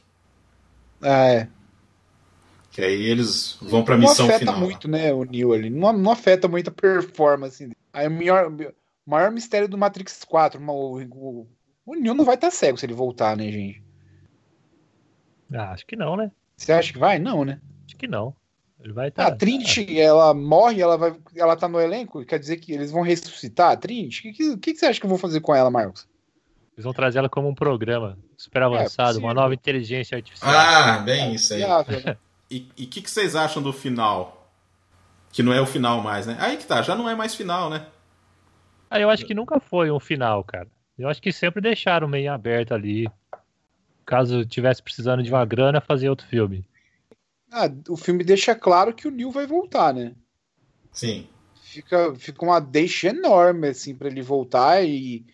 [1.02, 1.48] Ah, é.
[2.76, 4.28] Que aí eles vão pra missão final.
[4.28, 4.98] Não afeta muito, lá.
[4.98, 5.70] né, o Neo ali.
[5.70, 7.70] Não, não afeta muito a performance.
[7.90, 8.52] Aí o maior,
[9.06, 11.46] maior mistério do Matrix 4, o, o,
[11.86, 13.82] o Neo não vai estar tá cego se ele voltar, né, gente?
[15.54, 16.30] Ah, acho que não, né?
[16.54, 17.18] Você acha que vai?
[17.18, 17.62] Não, né?
[17.86, 18.36] Acho que não.
[18.78, 19.24] Ele vai estar.
[19.24, 22.90] Tá, a Trinity, ela morre, ela vai, ela tá no elenco, quer dizer que eles
[22.90, 24.18] vão ressuscitar a Trinity?
[24.18, 26.06] O que, que, que, você acha que eu vou fazer com ela, Marcos?
[26.76, 30.52] Eles vão trazer ela como um programa super é, avançado, é, uma nova inteligência artificial.
[30.54, 31.62] Ah, bem isso aí.
[31.62, 32.18] Né?
[32.50, 34.50] e o que, que vocês acham do final?
[35.32, 36.36] Que não é o final mais, né?
[36.40, 37.86] Aí que tá, já não é mais final, né?
[38.90, 40.68] Ah, eu acho que nunca foi um final, cara.
[40.98, 43.06] Eu acho que sempre deixaram meio aberto ali.
[44.04, 46.64] Caso tivesse precisando de uma grana, fazer outro filme.
[47.50, 50.14] Ah, o filme deixa claro que o Neil vai voltar, né?
[50.92, 51.28] Sim.
[51.62, 55.26] Fica, fica uma deixa enorme, assim, para ele voltar e,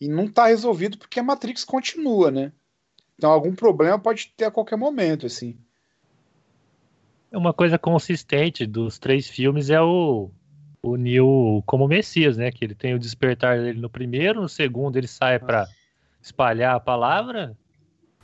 [0.00, 2.52] e não tá resolvido porque a Matrix continua, né?
[3.16, 5.56] Então algum problema pode ter a qualquer momento, assim.
[7.32, 10.30] Uma coisa consistente dos três filmes é o,
[10.82, 12.50] o Neil como Messias, né?
[12.50, 15.66] Que ele tem o despertar dele no primeiro, no segundo ele sai para
[16.22, 17.56] espalhar a palavra.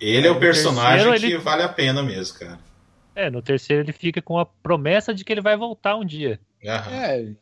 [0.00, 1.38] Ele é o personagem terceiro, que ele...
[1.38, 2.59] vale a pena mesmo, cara.
[3.14, 6.40] É, no terceiro ele fica com a promessa de que ele vai voltar um dia.
[6.62, 6.94] Uhum.
[6.94, 7.34] É,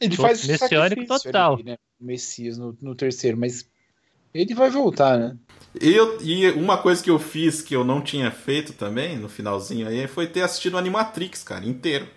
[0.00, 1.54] ele faz messiânico total.
[1.54, 1.76] Ali, né?
[2.00, 3.68] Messias no, no, terceiro, mas
[4.32, 5.36] ele vai voltar, né?
[5.80, 9.28] E, eu, e uma coisa que eu fiz que eu não tinha feito também, no
[9.28, 12.08] finalzinho aí, foi ter assistido o Animatrix, cara, inteiro.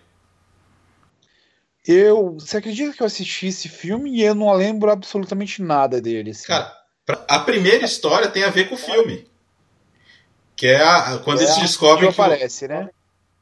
[1.86, 2.34] Eu.
[2.40, 6.32] Você acredita que eu assisti esse filme e eu não lembro absolutamente nada dele?
[6.32, 6.48] Assim.
[6.48, 6.72] Cara,
[7.28, 9.28] a primeira história tem a ver com o filme.
[10.56, 12.22] Que é a, quando é eles descobrem que.
[12.22, 12.70] aparece, o...
[12.70, 12.90] né?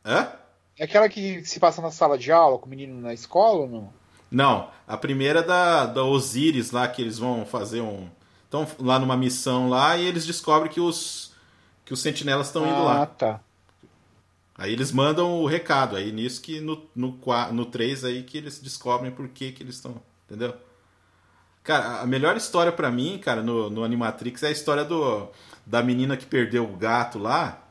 [0.06, 0.32] Hã?
[0.78, 3.70] É aquela que se passa na sala de aula com o menino na escola ou
[3.70, 3.94] não?
[4.32, 8.08] Não, a primeira é da, da Osiris lá, que eles vão fazer um.
[8.50, 11.32] Estão lá numa missão lá e eles descobrem que os.
[11.86, 13.04] que os sentinelas estão indo lá.
[13.04, 13.40] Ah, tá.
[14.58, 17.16] Aí eles mandam o recado, aí nisso que no, no,
[17.54, 20.02] no 3 aí que eles descobrem por que, que eles estão.
[20.26, 20.56] Entendeu?
[21.64, 25.30] Cara, a melhor história para mim, cara, no, no Animatrix é a história do
[25.64, 27.64] da menina que perdeu o gato lá.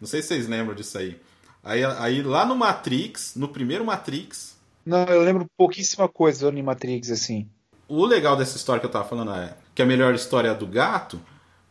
[0.00, 1.20] Não sei se vocês lembram disso aí.
[1.62, 4.58] Aí, aí lá no Matrix, no primeiro Matrix.
[4.84, 7.48] Não, eu lembro pouquíssima coisa do Animatrix, assim.
[7.86, 10.54] O legal dessa história que eu tava falando é que a melhor história é a
[10.54, 11.20] do gato.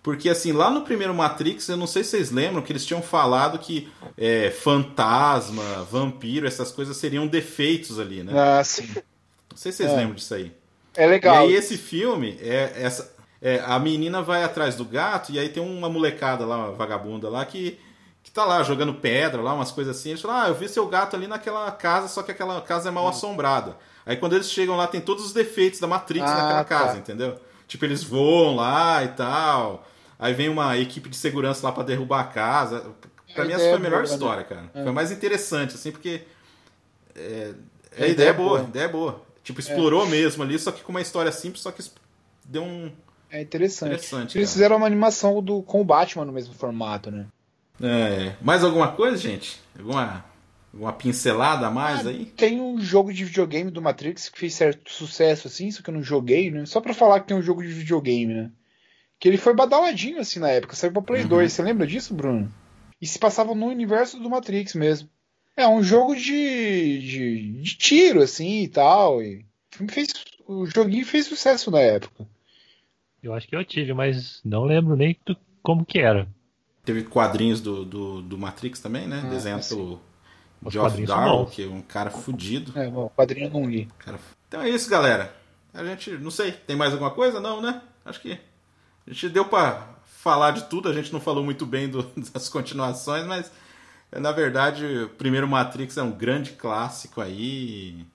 [0.02, 3.02] Porque, assim, lá no primeiro Matrix, eu não sei se vocês lembram que eles tinham
[3.02, 8.32] falado que é, fantasma, vampiro, essas coisas seriam defeitos ali, né?
[8.34, 8.88] Ah, sim.
[9.52, 9.96] Não sei se vocês é.
[9.98, 10.54] lembram disso aí.
[10.96, 11.36] É legal.
[11.36, 15.50] E aí, esse filme, é essa, é, a menina vai atrás do gato e aí
[15.50, 17.78] tem uma molecada lá, uma vagabunda lá, que,
[18.24, 20.12] que tá lá jogando pedra, lá, umas coisas assim.
[20.12, 22.92] Eles falam, ah, eu vi seu gato ali naquela casa, só que aquela casa é
[22.94, 23.10] mal hum.
[23.10, 23.76] assombrada.
[24.06, 26.64] Aí quando eles chegam lá, tem todos os defeitos da Matrix ah, naquela tá.
[26.64, 27.38] casa, entendeu?
[27.68, 29.88] Tipo, eles voam lá e tal.
[30.18, 32.86] Aí vem uma equipe de segurança lá para derrubar a casa.
[33.34, 34.14] Pra a mim, essa foi a melhor boa, né?
[34.14, 34.72] história, cara.
[34.74, 34.84] É.
[34.84, 36.22] Foi mais interessante, assim, porque.
[37.16, 37.54] É,
[38.00, 39.22] a, a, ideia, é boa, boa, a ideia é boa.
[39.44, 40.10] Tipo, explorou é.
[40.10, 41.84] mesmo ali, só que com uma história simples, só que
[42.46, 42.92] deu um,
[43.30, 43.90] é interessante.
[43.90, 47.26] interessante Eles fizeram uma animação do, com o Batman no mesmo formato, né?
[47.82, 48.36] É.
[48.42, 49.62] Mais alguma coisa, gente?
[49.78, 50.24] Alguma,
[50.78, 52.26] alguma pincelada a mais ah, aí?
[52.26, 55.94] Tem um jogo de videogame do Matrix que fez certo sucesso, assim, só que eu
[55.94, 56.66] não joguei, né?
[56.66, 58.52] Só pra falar que tem um jogo de videogame, né?
[59.20, 60.76] Que ele foi badaladinho, assim, na época.
[60.76, 61.30] Saiu pra Play uhum.
[61.30, 61.52] 2.
[61.52, 62.54] Você lembra disso, Bruno?
[63.02, 65.10] E se passava no universo do Matrix mesmo.
[65.56, 69.24] É um jogo de, de, de tiro, assim, e tal.
[69.24, 69.44] E
[69.90, 70.10] fez,
[70.48, 72.28] o joguinho fez sucesso na época.
[73.24, 76.28] Eu acho que eu tive, mas não lembro nem do, como que era.
[76.86, 79.24] Teve quadrinhos do, do, do Matrix também, né?
[79.26, 80.00] Ah, Desenhado
[80.60, 82.78] pelo Geoff Darrow, que é um cara fudido.
[82.78, 83.88] É, bom, quadrinho não li.
[84.00, 84.20] Cara...
[84.48, 85.34] Então é isso, galera.
[85.74, 87.40] A gente, não sei, tem mais alguma coisa?
[87.40, 87.82] Não, né?
[88.06, 88.40] Acho que
[89.06, 90.90] a gente deu para falar de tudo.
[90.90, 92.04] A gente não falou muito bem do,
[92.34, 93.52] das continuações, mas
[94.12, 98.06] na verdade, o primeiro Matrix é um grande clássico aí.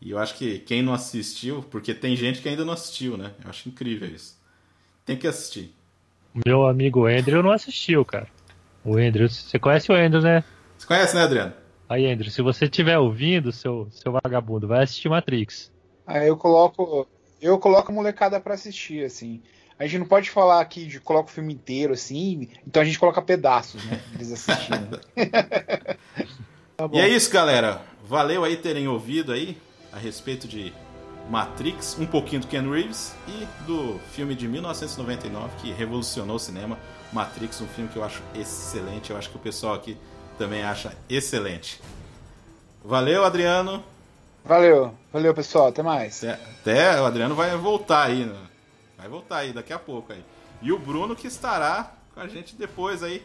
[0.00, 3.32] E eu acho que quem não assistiu, porque tem gente que ainda não assistiu, né?
[3.42, 4.38] Eu acho incrível isso.
[5.04, 5.74] Tem que assistir.
[6.46, 8.28] Meu amigo Andrew não assistiu, cara.
[8.84, 10.44] O Andrew, você conhece o Andrew, né?
[10.84, 11.54] Você conhece, né, Adriano?
[11.88, 15.72] Aí, Andrew, se você estiver ouvindo, seu, seu vagabundo, vai assistir Matrix.
[16.06, 17.08] Aí eu coloco.
[17.40, 19.40] Eu coloco a molecada pra assistir, assim.
[19.78, 22.98] A gente não pode falar aqui de coloca o filme inteiro, assim, então a gente
[22.98, 23.98] coloca pedaços, né?
[24.14, 25.00] Eles assistindo.
[26.76, 27.80] tá e é isso, galera.
[28.04, 29.56] valeu aí terem ouvido aí
[29.90, 30.72] a respeito de
[31.28, 36.78] Matrix, um pouquinho do Ken Reeves e do filme de 1999 que revolucionou o cinema,
[37.12, 39.96] Matrix, um filme que eu acho excelente, eu acho que o pessoal aqui
[40.34, 41.80] também acha excelente.
[42.84, 43.82] Valeu, Adriano.
[44.44, 46.22] Valeu, valeu pessoal, até mais.
[46.22, 48.36] Até, até o Adriano vai voltar aí, né?
[49.04, 50.24] vai voltar aí daqui a pouco aí.
[50.62, 53.22] E o Bruno que estará com a gente depois aí.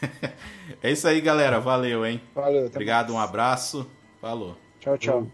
[0.82, 1.58] é isso aí, galera.
[1.58, 2.20] Valeu, hein?
[2.34, 2.66] Valeu.
[2.66, 3.18] Obrigado, mais.
[3.18, 3.90] um abraço.
[4.20, 4.56] Falou.
[4.80, 5.26] Tchau, tchau.